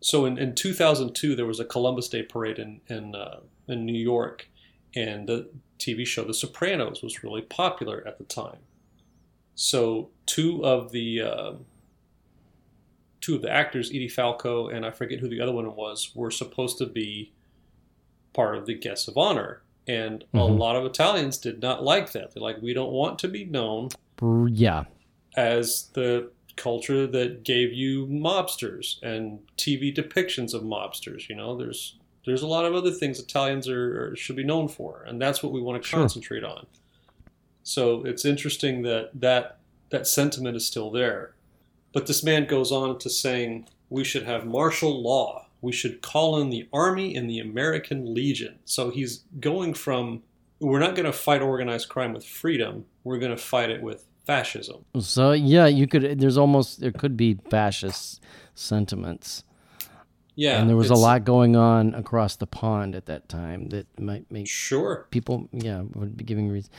[0.00, 3.98] so in, in 2002 there was a Columbus Day parade in in, uh, in New
[3.98, 4.48] York,
[4.94, 8.58] and the TV show The Sopranos was really popular at the time.
[9.54, 11.52] So two of the uh,
[13.20, 16.30] two of the actors, Edie Falco and I forget who the other one was, were
[16.30, 17.32] supposed to be
[18.32, 19.62] part of the guests of honor.
[19.88, 20.58] And a Mhm.
[20.58, 22.32] lot of Italians did not like that.
[22.34, 23.90] They're like, we don't want to be known
[24.52, 24.84] Yeah.
[25.36, 31.28] as the culture that gave you mobsters and TV depictions of mobsters.
[31.28, 34.66] You know, there's there's a lot of other things Italians are, are should be known
[34.66, 36.00] for, and that's what we want to Sure.
[36.00, 36.66] concentrate on.
[37.62, 39.58] So it's interesting that that
[39.90, 41.34] that sentiment is still there,
[41.92, 45.45] but this man goes on to saying we should have martial law.
[45.66, 48.60] We should call in the army and the American Legion.
[48.64, 50.22] So he's going from
[50.60, 52.86] we're not going to fight organized crime with freedom.
[53.04, 54.84] We're going to fight it with fascism.
[54.98, 56.18] So yeah, you could.
[56.18, 58.22] There's almost there could be fascist
[58.54, 59.44] sentiments,
[60.34, 63.86] Yeah, and there was a lot going on across the pond at that time that
[64.00, 65.06] might make Sure.
[65.10, 66.70] people yeah would be giving reason.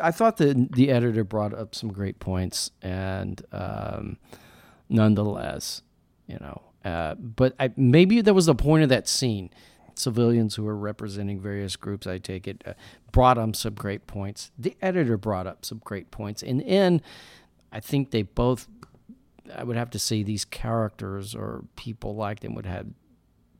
[0.00, 4.18] I thought that the editor brought up some great points, and um,
[4.88, 5.82] nonetheless,
[6.26, 9.50] you know, uh, but I, maybe that was the point of that scene.
[9.94, 12.72] Civilians who were representing various groups, I take it, uh,
[13.12, 14.50] brought up some great points.
[14.58, 16.42] The editor brought up some great points.
[16.42, 17.02] In the end,
[17.70, 18.68] I think they both.
[19.54, 22.86] I would have to say these characters or people like them would have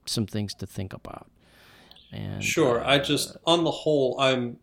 [0.06, 1.28] some things to think about.
[2.12, 2.82] And Sure.
[2.82, 4.58] I uh, just, on the whole, I'm,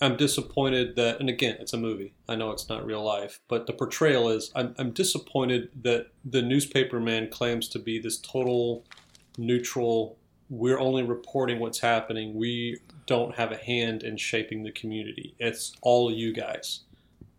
[0.00, 2.14] I'm disappointed that, and again, it's a movie.
[2.28, 4.52] I know it's not real life, but the portrayal is.
[4.54, 8.84] I'm, I'm disappointed that the newspaper man claims to be this total
[9.36, 10.16] neutral.
[10.50, 12.34] We're only reporting what's happening.
[12.34, 15.34] We don't have a hand in shaping the community.
[15.38, 16.80] It's all you guys.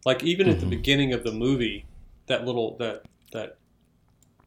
[0.06, 0.70] Like even at the Mhm.
[0.72, 1.86] beginning of the movie,
[2.28, 3.58] that little that that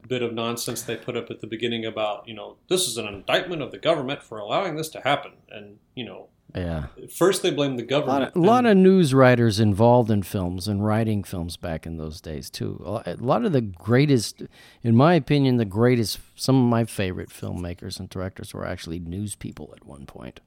[0.07, 3.07] bit of nonsense they put up at the beginning about you know this is an
[3.07, 6.85] indictment of the government for allowing this to happen, and you know yeah.
[7.15, 8.35] first they blame the A lot, government.
[8.35, 12.21] of, a lot of news writers involved in films and writing films back in those
[12.21, 12.81] days too.
[13.05, 14.43] A lot of the greatest,
[14.83, 16.19] in my opinion, the greatest.
[16.35, 20.39] Some of my favorite filmmakers and directors were actually news people at one point.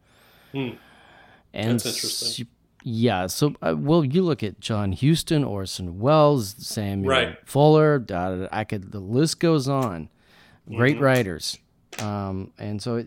[0.53, 0.71] Hmm.
[1.53, 2.47] And That's interesting.
[2.47, 2.51] s-
[2.85, 3.27] Yeah.
[3.27, 7.37] So, uh, well, you look at John Huston, Orson Welles, Samuel Right.
[7.45, 7.99] Fuller.
[7.99, 8.93] Da, da, da, I could.
[8.93, 10.09] The list goes on.
[10.69, 11.01] Great Mhm.
[11.01, 11.59] writers,
[12.01, 13.07] um, and so it,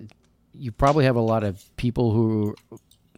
[0.54, 2.56] you probably have a lot of people who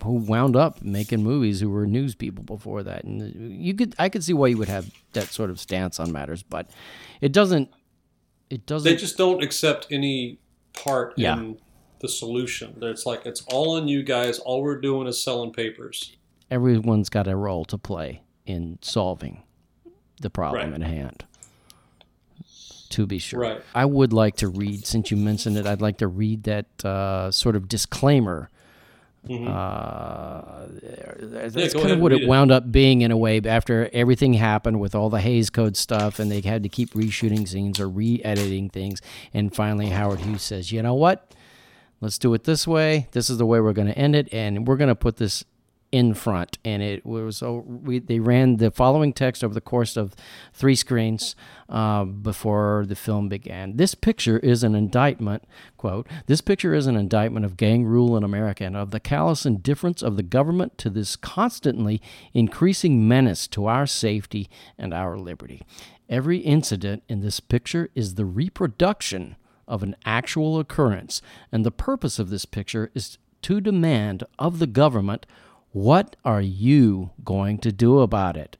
[0.03, 3.95] who wound up making movies who were news people before that, and you could.
[3.99, 6.69] I could see why you would have that sort of stance on matters, but
[7.21, 7.69] it doesn't.
[8.49, 8.89] It doesn't.
[8.91, 10.37] they just don't accept any
[10.73, 11.37] part Yeah.
[11.37, 11.57] in
[11.99, 12.77] the solution.
[12.81, 14.39] It's like it's all on you guys.
[14.39, 16.15] All we're doing is selling papers.
[16.49, 19.41] everyone's got a role to play in solving
[20.19, 20.81] the problem Right.
[20.81, 21.23] at hand.
[22.89, 23.39] To be sure.
[23.39, 23.61] Right.
[23.73, 27.31] I would like to read, since you mentioned it, I'd like to read that uh,
[27.31, 28.49] sort of disclaimer.
[29.29, 29.47] Mhm.
[29.47, 30.65] Uh,
[31.53, 32.27] that's go kind of what it it.
[32.27, 36.17] wound up being in a way after everything happened with all the Hays Code stuff,
[36.19, 38.99] and they had to keep reshooting scenes or re-editing things.
[39.33, 41.33] And finally, Howard Hughes says, "You know what?
[42.01, 43.07] Let's do it this way.
[43.11, 45.45] This is the way we're going to end it, and we're going to put this
[45.91, 49.97] in front." And it was so we they ran the following text over the course
[49.97, 50.15] of
[50.53, 51.35] three screens
[51.69, 53.77] uh, before the film began.
[53.77, 55.43] This picture is an indictment.
[55.77, 59.45] Quote: This picture is an indictment of gang rule in America and of the callous
[59.45, 62.01] indifference of the government to this constantly
[62.33, 65.61] increasing menace to our safety and our liberty.
[66.09, 71.21] Every incident in this picture is the reproduction of an actual occurrence,
[71.51, 75.25] and the purpose of this picture is to demand of the government
[75.71, 78.57] what are you going to do about it?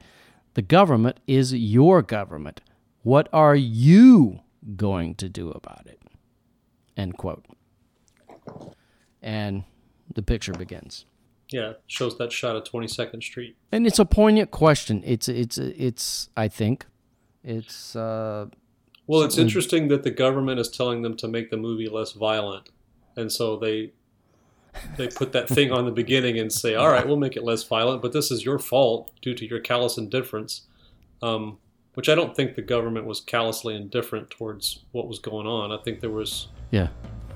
[0.53, 2.61] The government is your government.
[3.03, 4.41] What are you
[4.75, 5.99] going to do about it?
[6.97, 7.45] End quote.
[9.21, 9.63] And
[10.13, 11.05] the picture begins.
[11.49, 13.57] Yeah, shows that shot of Twenty Second Street.
[13.71, 15.03] And it's a poignant question.
[15.05, 16.85] It's it's it's I think
[17.43, 18.47] it's uh
[19.05, 22.69] Well, it's interesting that the government is telling them to make the movie less violent,
[23.17, 23.91] and so they
[24.97, 27.63] they put that thing on the beginning and say, "All right, we'll make it less
[27.63, 30.61] violent, but this is your fault due to your callous indifference."
[31.21, 31.57] Um,
[31.93, 35.71] which I don't think the government was callously indifferent towards what was going on.
[35.71, 36.87] I think there was yeah.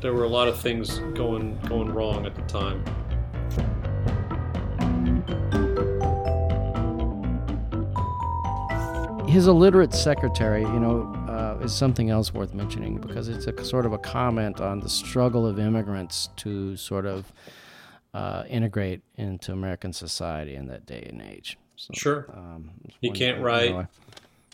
[0.02, 2.84] there were a lot of things going going wrong at the time.
[9.36, 13.86] his illiterate secretary, you know, uh, is something else worth mentioning because it's a sort
[13.86, 17.32] of a comment on the struggle of immigrants to sort of
[18.14, 21.58] uh, integrate into American society in that day and age.
[21.76, 22.26] So, Sure.
[22.34, 22.72] um,
[23.02, 23.88] He can't you know, write.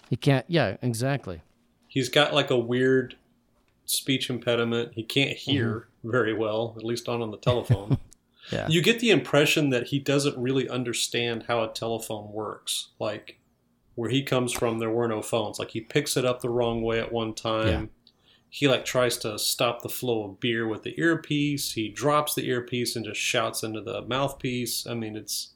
[0.10, 0.46] He can't.
[0.48, 1.42] Yeah, exactly.
[1.88, 3.16] He's got like a weird
[3.86, 4.94] speech impediment.
[4.96, 7.98] He can't hear very well, at least not on the telephone.
[8.52, 8.68] Yeah.
[8.68, 12.90] You get the impression that he doesn't really understand how a telephone works.
[13.00, 13.38] Like
[14.02, 15.60] where he comes from, there were no phones.
[15.60, 17.92] Like he picks it up the wrong way at one time.
[18.50, 21.74] he like tries to stop the flow of beer with the earpiece.
[21.74, 24.88] He drops the earpiece and just shouts into the mouthpiece.
[24.88, 25.54] I mean, it's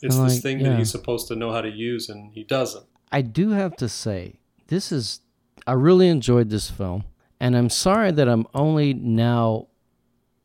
[0.00, 0.68] it's And, this thing yeah.
[0.68, 2.86] that he's supposed to know how to use and he doesn't.
[3.10, 4.38] I do have to say,
[4.68, 5.20] this is,
[5.66, 7.02] I really enjoyed this film.
[7.40, 9.66] And I'm sorry that I'm only now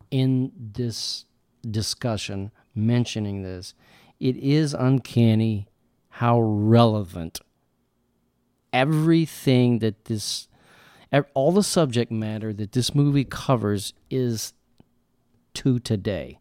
[0.10, 1.26] in this
[1.70, 3.76] discussion mentioning this.
[4.20, 5.68] It is uncanny
[6.18, 7.39] how relevant
[8.74, 10.47] everything that this,
[11.34, 14.53] all the subject matter that this movie covers is
[15.53, 16.39] to today.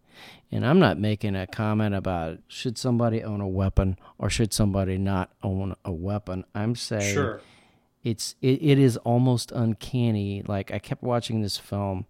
[0.50, 4.96] And I'm not making a comment about should somebody own a weapon or should somebody
[4.96, 6.44] not own a weapon.
[6.54, 7.40] I'm saying Sure.
[8.02, 10.42] it's it, it is almost uncanny.
[10.46, 12.06] Like I kept watching this film,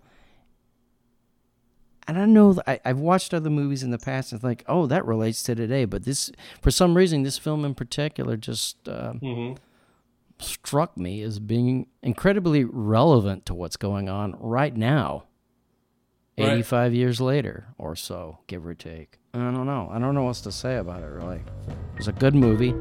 [2.08, 4.86] and I know I, I've watched other movies in the past, and it's like, oh,
[4.86, 5.84] that relates to today.
[5.84, 6.30] But this,
[6.62, 9.54] for some reason, this film in particular just uh, hmm
[10.38, 15.24] struck me as being incredibly relevant to what's going on right now.
[16.38, 16.52] Right.
[16.52, 19.18] 85 years later or so, give or take.
[19.32, 19.88] I don't know.
[19.90, 21.40] I don't know what else to say about it, really.
[21.66, 22.74] It was a good movie.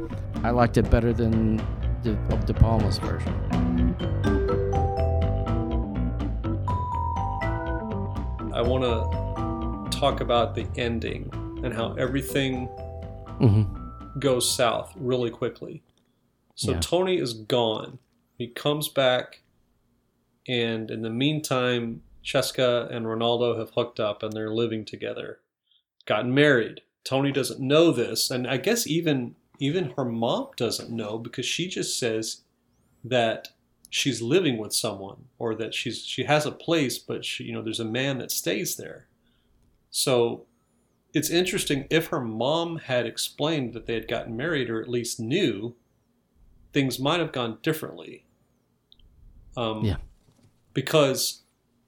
[0.44, 1.58] I liked it better than
[2.04, 2.16] the,
[2.46, 4.35] De Palma's version.
[8.56, 11.30] I want to talk about the ending
[11.64, 12.68] and how everything
[13.38, 13.64] hmm
[14.18, 15.84] goes south really quickly.
[16.56, 16.80] So Yeah.
[16.80, 18.00] Tony is gone.
[18.38, 19.42] He comes back,
[20.48, 25.40] and in the meantime, Cesca and Rinaldo have hooked up and they're living together,
[26.06, 26.80] gotten married.
[27.04, 31.68] Tony doesn't know this, and I guess even even her mom doesn't know because she
[31.68, 32.42] just says
[33.04, 33.50] that
[33.90, 37.62] she's living with someone or that she's she has a place, but she, you know
[37.62, 39.08] there's a man that stays there.
[39.90, 40.46] So
[41.14, 45.20] it's interesting if her mom had explained that they had gotten married or at least
[45.20, 45.76] knew
[46.74, 48.26] things might have gone differently
[49.56, 49.98] um, Yeah.
[50.74, 51.44] because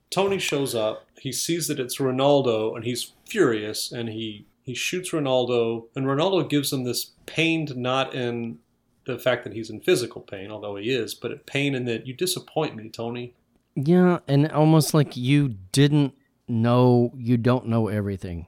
[0.09, 5.11] tony shows up he sees that it's rinaldo and he's furious and he he shoots
[5.11, 8.59] rinaldo and rinaldo gives him this pained not in
[9.07, 12.13] the fact that he's in physical pain although he is but pain in that you
[12.13, 13.33] disappoint me tony
[13.75, 16.13] Yeah, and almost like you didn't
[16.47, 18.47] know, you don't know everything.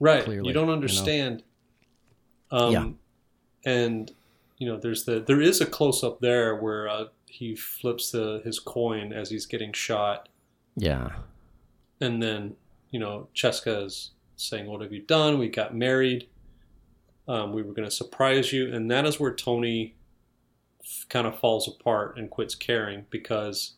[0.00, 0.72] right clearly, you you don't know.
[0.72, 1.42] understand
[2.50, 2.88] um Yeah.
[3.72, 4.12] and
[4.58, 8.40] you know there's the there is a close up there where uh, he flips the
[8.44, 10.28] his coin as he's getting shot
[10.76, 11.10] Yeah.
[12.00, 12.56] and then
[12.90, 16.28] you know Cesca is saying what have you done we got married
[17.28, 19.95] um, we were going to surprise you and that is where Tony
[21.08, 23.72] kind of falls apart and quits caring because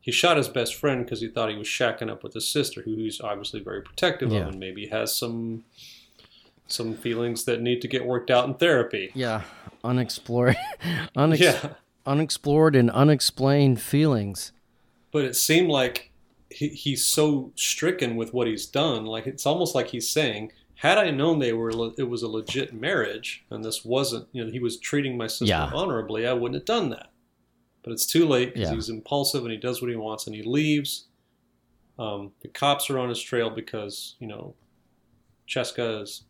[0.00, 2.82] he shot his best friend because he thought he was shacking up with his sister
[2.82, 4.40] who he's obviously very protective Yeah.
[4.40, 5.64] of and maybe has some
[6.66, 9.42] some feelings that need to get worked out in therapy Yeah.
[9.82, 10.56] Unexplored,
[11.16, 11.70] unex- yeah
[12.06, 14.52] unexplored and unexplained feelings.
[15.12, 16.10] but it seemed like
[16.50, 20.50] he, he's so stricken with what he's done like it's almost like he's saying
[20.80, 24.44] had i known they were le- it was a legit marriage and this wasn't you
[24.44, 25.70] know he was treating my sister Yeah.
[25.72, 27.10] honorably i wouldn't have done that
[27.82, 28.74] but it's too late because Yeah.
[28.74, 31.06] he's impulsive and he does what he wants and he leaves
[31.98, 34.54] um, the cops are on his trail because you know
[35.48, 36.22] cesca has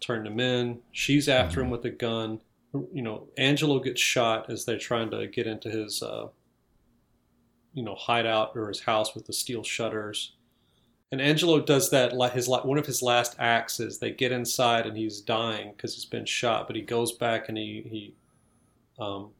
[0.00, 2.40] turned him in she's after him with a gun
[2.92, 6.26] you know angelo gets shot as they're trying to get into his uh,
[7.74, 10.34] you know hideout or his house with the steel shutters.
[11.10, 12.12] And Angelo does that.
[12.32, 16.04] His one of his last acts is they get inside and he's dying because he's
[16.04, 18.14] been shot, but he goes back and he he
[19.02, 19.30] um,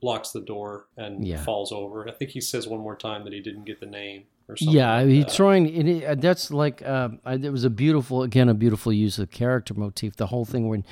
[0.00, 1.42] blocks the door and Yeah.
[1.44, 2.08] falls over.
[2.08, 4.74] I think he says one more time that he didn't get the name or something.
[4.74, 5.34] Yeah, like he's that.
[5.34, 5.66] trying.
[5.68, 9.74] It, it, that's like uh, it was a beautiful, again, a beautiful use of character
[9.74, 10.16] motif.
[10.16, 10.84] The whole thing when,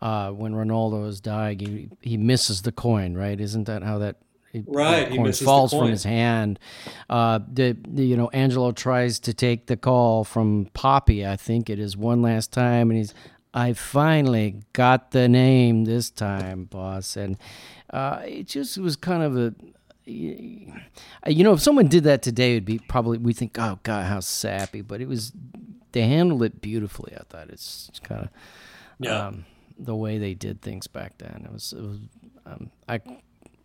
[0.00, 3.40] uh, when Rinaldo is dying, he, he misses the coin, right?
[3.40, 4.16] Isn't that how that?
[4.66, 6.58] Right, he coin misses the falls from his hand.
[7.08, 11.26] Uh, the, the you know Angelo tries to take the call from Poppy.
[11.26, 13.14] I think it is one last time, and he's.
[13.54, 17.38] I finally got the name this time, boss, and
[17.90, 19.54] uh, it just was kind of a
[20.06, 24.20] you know, if someone did that today, it'd be probably we think, oh god, how
[24.20, 24.80] sappy.
[24.80, 25.32] But it was
[25.92, 27.14] they handled it beautifully.
[27.16, 28.28] I thought it's kind of
[28.98, 29.26] Yeah.
[29.28, 29.44] um,
[29.78, 31.42] the way they did things back then.
[31.46, 31.98] It was, it was
[32.46, 33.00] um, I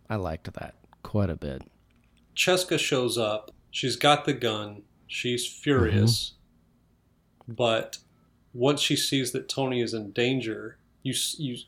[0.08, 0.74] I liked that
[1.04, 1.62] quite a bit.
[2.34, 3.52] Cesca shows up.
[3.70, 4.82] She's got the gun.
[5.06, 6.32] She's furious.
[7.42, 7.52] Mm-hmm.
[7.54, 7.98] But
[8.52, 11.58] once she sees that Tony is in danger, you you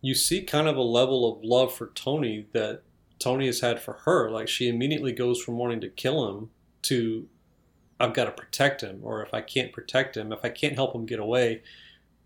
[0.00, 2.82] you see kind of a level of love for Tony that
[3.18, 4.30] Tony has had for her.
[4.30, 6.50] Like she immediately goes from wanting to kill him
[6.82, 7.26] to
[7.98, 10.94] I've got to protect him, or if I can't protect him, if I can't help
[10.94, 11.62] him get away,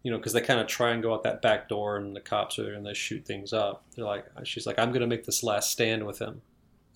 [0.04, 2.20] you know, because they kind of try and go out that back door, and the
[2.20, 3.82] cops are there and they shoot things up.
[3.96, 6.42] They're like, she's like, I'm going to make this last stand with him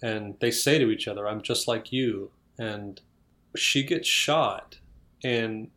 [0.00, 3.00] and they say to each other, "I'm just like you," and
[3.56, 4.78] she gets shot,
[5.24, 5.70] and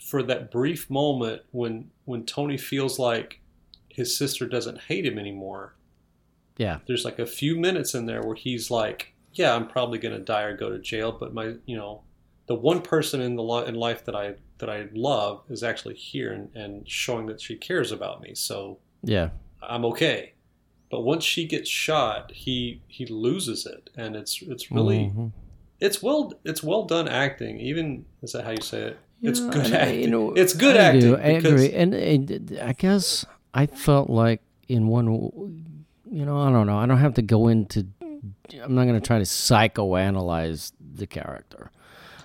[0.00, 3.40] for that brief moment when when Tony feels like
[3.90, 5.74] his sister doesn't hate him anymore,
[6.56, 6.78] Yeah.
[6.86, 10.24] there's like a few minutes in there where he's like, "Yeah, I'm probably going to
[10.24, 12.02] die or go to jail, but my, you know,
[12.46, 15.94] the one person in the li- in life that I that I love is actually
[15.96, 19.30] here and, and showing that she cares about me, so Yeah.
[19.62, 20.32] I'm okay."
[20.90, 25.32] But once she gets shot, he he loses it, and it's it's really Mhm.
[25.80, 27.60] it's well it's well done acting.
[27.60, 28.98] Even is that how you say it?
[29.22, 30.00] It's Yeah, good and I- acting.
[30.00, 34.08] you know, it's good I acting do, I agree, and, and I guess I felt
[34.10, 35.06] like in one,
[36.10, 36.78] you know, I don't know.
[36.78, 37.86] I don't have to go into.
[38.62, 41.70] I'm not going to try to psychoanalyze the character.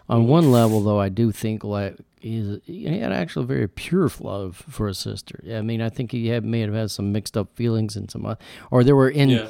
[0.09, 4.09] On one level, though, I do think like he's, he had actually a very pure
[4.19, 5.43] love for his sister.
[5.51, 8.25] I mean, I think he had may have had some mixed up feelings and some,
[8.25, 8.39] oth-
[8.71, 9.47] or there were in yeah,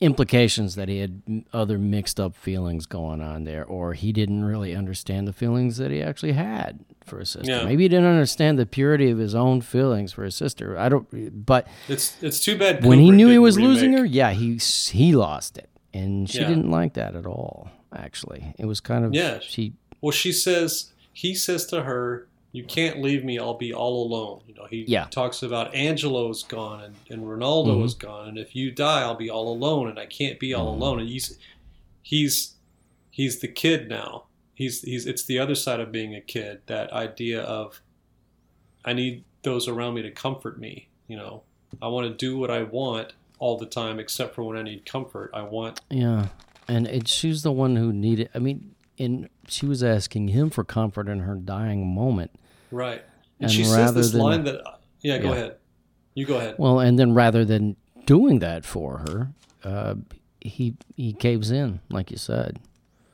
[0.00, 4.74] implications that he had other mixed up feelings going on there, or he didn't really
[4.74, 7.50] understand the feelings that he actually had for his sister.
[7.50, 7.64] Yeah.
[7.64, 10.78] Maybe he didn't understand the purity of his own feelings for his sister.
[10.78, 14.30] I don't, but it's it's too bad when he knew he was losing her, yeah,
[14.32, 16.48] he he lost it, and she Yeah.
[16.48, 17.70] didn't like that at all.
[17.94, 19.38] Actually, it was kind of Yeah.
[19.40, 23.38] She Well, she says he says to her, "You can't leave me.
[23.40, 25.06] I'll be all alone." You know, he Yeah.
[25.10, 27.84] talks about Angelo's gone and, and Rinaldo Mhm.
[27.84, 30.72] is gone, and if you die, I'll be all alone, and I can't be all
[30.72, 30.76] Mhm.
[30.80, 31.00] alone.
[31.00, 31.36] And he's
[32.02, 32.54] he's
[33.10, 34.24] he's the kid now.
[34.54, 36.60] He's he's it's the other side of being a kid.
[36.66, 37.82] That idea of
[38.84, 40.88] I need those around me to comfort me.
[41.08, 41.42] You know,
[41.82, 44.86] I want to do what I want all the time, except for when I need
[44.86, 45.30] comfort.
[45.34, 46.28] I want yeah,
[46.68, 48.30] and it, she's the one who needed.
[48.34, 52.30] I mean, and she was asking him for comfort in her dying moment.
[52.70, 53.02] right.
[53.40, 54.60] And, And she says this than- line that
[55.00, 55.34] yeah, go Yeah.
[55.34, 55.56] ahead.
[56.14, 56.56] You go ahead.
[56.58, 59.32] Well, and then rather than doing that for her,
[59.62, 59.94] uh,
[60.40, 62.58] he he caves in, like you said.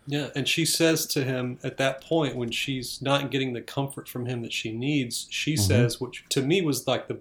[0.06, 4.08] Yeah, and she says to him at that point when she's not getting the comfort
[4.08, 5.58] from him that she needs, she Mhm.
[5.58, 7.18] says, which to me was like the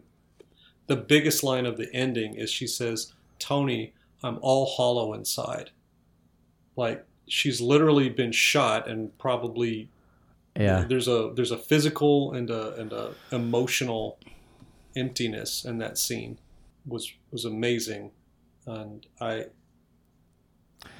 [0.87, 5.71] the biggest line of the ending is she says, "Tony, I'm all hollow inside."
[6.75, 9.89] Like she's literally been shot and probably
[10.57, 14.17] Yeah, there's a there's a physical and a and a emotional
[14.95, 16.37] emptiness in that scene
[16.85, 18.11] was was amazing.
[18.65, 19.45] And i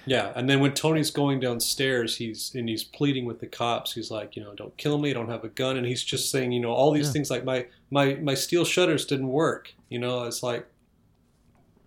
[0.05, 4.09] yeah and then when tony's going downstairs he's and he's pleading with the cops he's
[4.11, 6.51] like you know don't kill me i don't have a gun and he's just saying
[6.51, 7.11] you know all these Yeah.
[7.13, 10.65] things like my my my steel shutters didn't work you know it's like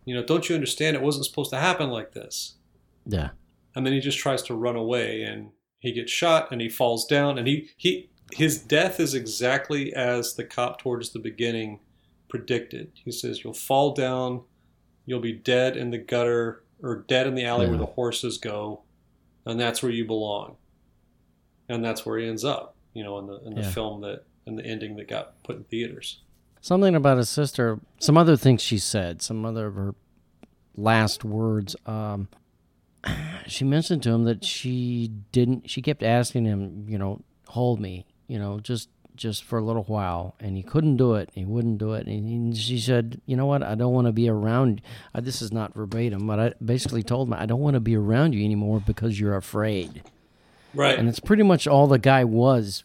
[0.04, 0.94] you know don't you understand?
[0.96, 2.54] It wasn't supposed to happen like this.
[3.06, 3.30] Yeah,
[3.76, 7.06] and then he just tries to run away and he gets shot and he falls
[7.06, 11.78] down and he he his death is exactly as the cop towards the beginning
[12.28, 14.42] predicted he says you'll fall down
[15.04, 18.82] you'll be dead in the gutter or dead in the alley where the horses go
[19.44, 20.56] and that's where you belong
[21.68, 23.70] and that's where he ends up you know in the in the Yeah.
[23.70, 26.20] film that in the ending that got put in theaters
[26.62, 27.78] something about his sister.
[28.00, 29.22] Some other things she said.
[29.22, 29.94] Some other of her
[30.76, 31.76] last words.
[31.86, 32.26] Um,
[33.46, 35.70] she mentioned to him that she didn't.
[35.70, 39.84] She kept asking him, you know, hold me, you know, just just for a little
[39.84, 41.30] while, and he couldn't do it.
[41.34, 43.62] He wouldn't do it, and he, she said, "You know what?
[43.62, 44.82] I don't want to be around."
[45.14, 47.96] Uh, this is not verbatim, but I basically told him, "I don't want to be
[47.96, 50.02] around you anymore because you're afraid."
[50.74, 52.84] right and it's pretty much all the guy was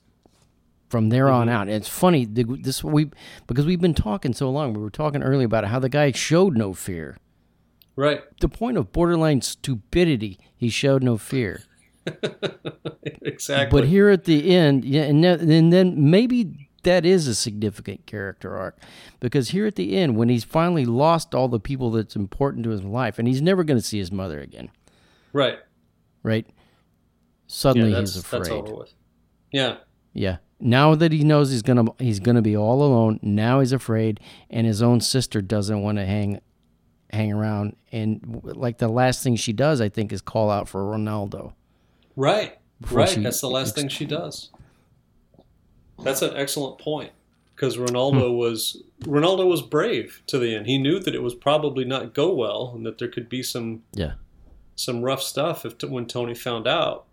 [0.88, 1.52] from there on Mhm.
[1.52, 1.68] out.
[1.68, 3.10] It's funny this we
[3.48, 4.72] because we've been talking so long.
[4.74, 7.18] We were talking earlier about how the guy showed no fear.
[7.96, 11.64] Right The point of borderline stupidity, he showed no fear.
[13.22, 17.36] exactly But here at the end, yeah, and then, and then maybe that is a
[17.36, 18.80] significant character arc
[19.20, 22.72] because here at the end, when he's finally lost all the people that's important to
[22.72, 24.70] his life, and he's never going to see his mother again,
[25.32, 25.60] right
[26.24, 26.48] right?
[27.48, 28.40] Suddenly yeah, he's afraid.
[28.44, 28.94] that's over with
[29.52, 29.78] yeah
[30.14, 30.38] Yeah.
[30.64, 34.20] Now that he knows he's gonna he's gonna be all alone, now he's afraid,
[34.50, 36.40] and his own sister doesn't want to hang
[37.12, 37.76] hang around.
[37.92, 41.54] And like the last thing she does, I think, is call out for Rinaldo.
[42.16, 42.58] Right.
[42.90, 43.10] Right.
[43.10, 44.50] she That's the last thing she does.
[46.04, 47.12] That's an excellent point
[47.56, 48.38] because Rinaldo Hmm.
[48.38, 50.68] was Rinaldo was brave to the end.
[50.68, 53.84] He knew that it was probably not go well and that there could be some
[53.94, 54.14] Yeah.
[54.76, 57.06] some rough stuff if when Tony found out,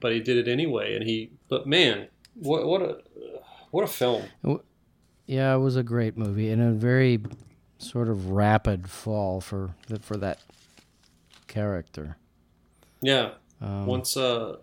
[0.00, 0.94] but he did it anyway.
[0.94, 2.98] And he, but man, what what a
[3.72, 4.24] what a film.
[5.26, 7.20] Yeah, it was a great movie and a very
[7.78, 10.40] sort of rapid fall for for that
[11.46, 12.16] character.
[13.00, 13.32] Yeah.
[13.60, 14.56] Um, Once uh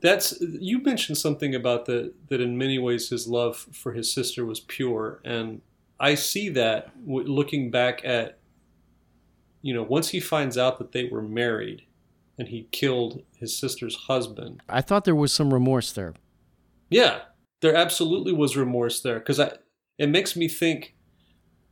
[0.00, 4.44] that's you mentioned something about the that in many ways his love for his sister
[4.44, 5.62] was pure and
[5.98, 8.38] I see that w- looking back at
[9.62, 11.82] you know, once he finds out that they were married
[12.38, 16.14] and he killed his sister's husband, I thought there was some remorse there.
[16.90, 17.20] yeah,
[17.62, 19.52] there absolutely was remorse there because I
[19.98, 20.94] it makes me think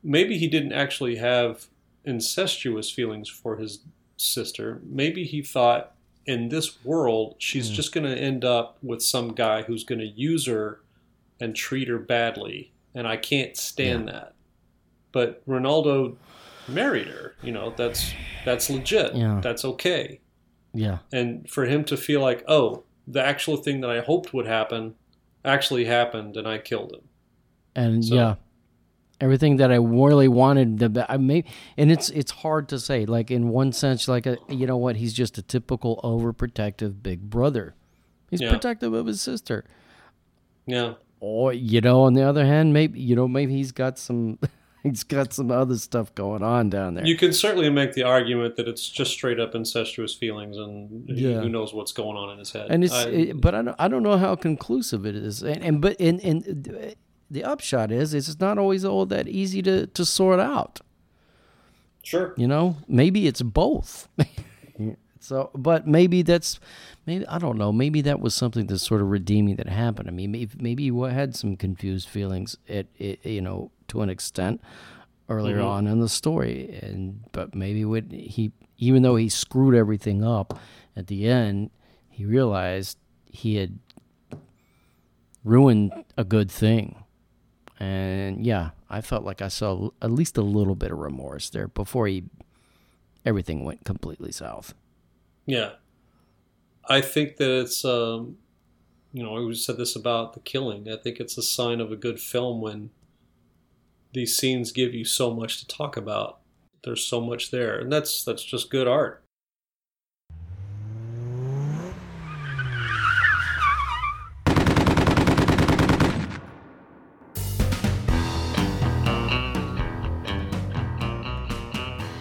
[0.04, 1.66] maybe he didn't actually have
[2.04, 3.80] incestuous feelings for his
[4.16, 4.80] sister.
[4.84, 5.94] Maybe he thought
[6.26, 7.74] in this world she's Mm.
[7.74, 10.80] just going to end up with some guy who's going to use her
[11.40, 14.34] and treat her badly, and I can't stand that.
[15.12, 16.16] But Rinaldo
[16.68, 17.34] married her.
[17.42, 18.12] You know that's
[18.44, 19.14] that's legit.
[19.14, 19.40] Yeah.
[19.42, 20.20] That's okay
[20.72, 20.98] Yeah.
[21.12, 24.94] and for him to feel like, oh, the actual thing that I hoped would happen
[25.44, 27.02] actually happened, and I killed him.
[27.76, 28.34] and So- yeah
[29.24, 31.42] everything that i really wanted the i may
[31.78, 34.96] and it's it's hard to say like in one sense like a, you know what
[34.96, 37.66] he's just a typical overprotective big brother
[38.30, 38.50] he's Yeah.
[38.50, 39.64] protective of his sister
[40.66, 44.38] Yeah, or you know on the other hand maybe you know maybe he's got some
[44.82, 48.56] he's got some other stuff going on down there you can certainly make the argument
[48.56, 51.40] that it's just straight up incestuous feelings, and Yeah.
[51.40, 52.66] who knows what's going on in his head.
[52.70, 55.62] and it's I- it- but I don't, I don't know how conclusive it is and,
[55.62, 56.94] and but and, and
[57.34, 60.80] the upshot is is it's not always all that easy to to sort out.
[62.02, 62.34] Sure.
[62.36, 64.08] you know maybe it's both.
[65.20, 66.60] So but maybe that's
[67.06, 70.06] maybe i don't know maybe that was something that's sort of redeeming that happened.
[70.06, 74.10] I mean maybe, maybe you had some confused feelings at, it, you know to an
[74.10, 74.60] extent
[75.30, 75.66] earlier Mhm.
[75.74, 76.78] on in the story.
[76.82, 80.58] And but maybe what he even though he screwed everything up
[80.94, 81.70] at the end
[82.10, 83.78] he realized he had
[85.42, 87.03] ruined a good thing
[87.84, 91.68] and yeah, I felt like I saw at least a little bit of remorse there
[91.68, 92.24] before he
[93.24, 94.74] everything went completely south.
[95.46, 95.72] Yeah,
[96.88, 98.38] I think that it's um,
[99.12, 100.90] you know, we said this about the killing.
[100.90, 102.90] I think it's a sign of a good film when
[104.12, 106.40] these scenes give you so much to talk about.
[106.84, 109.23] There's so much there, and that's that's just good art.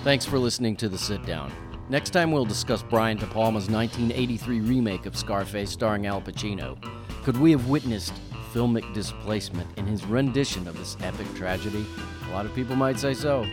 [0.04, 1.50] Thanks for listening to The Sit Down.
[1.88, 6.78] Next time we'll discuss Brian De Palma's 1983 remake of Scarface starring Al Pacino.
[7.24, 8.14] Could we have witnessed
[8.52, 11.86] filmic displacement in his rendition of this epic tragedy?
[12.28, 13.48] A lot of people might say so.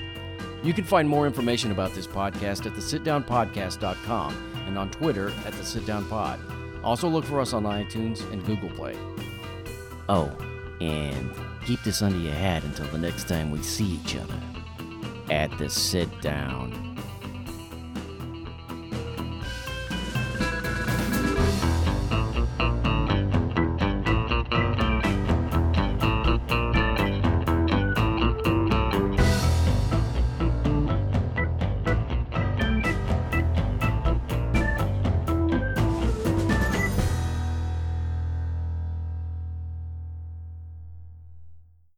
[0.64, 5.64] You can find more information about this podcast at thesitdownpodcast.com and on Twitter at the
[5.64, 6.40] Sit Down Pod.
[6.82, 8.97] Also look for us on iTunes and Google Play.
[10.09, 10.36] Oh,
[10.81, 11.31] and
[11.64, 14.49] keep this under your hat until the next time we see each other
[15.31, 16.90] at the sit down.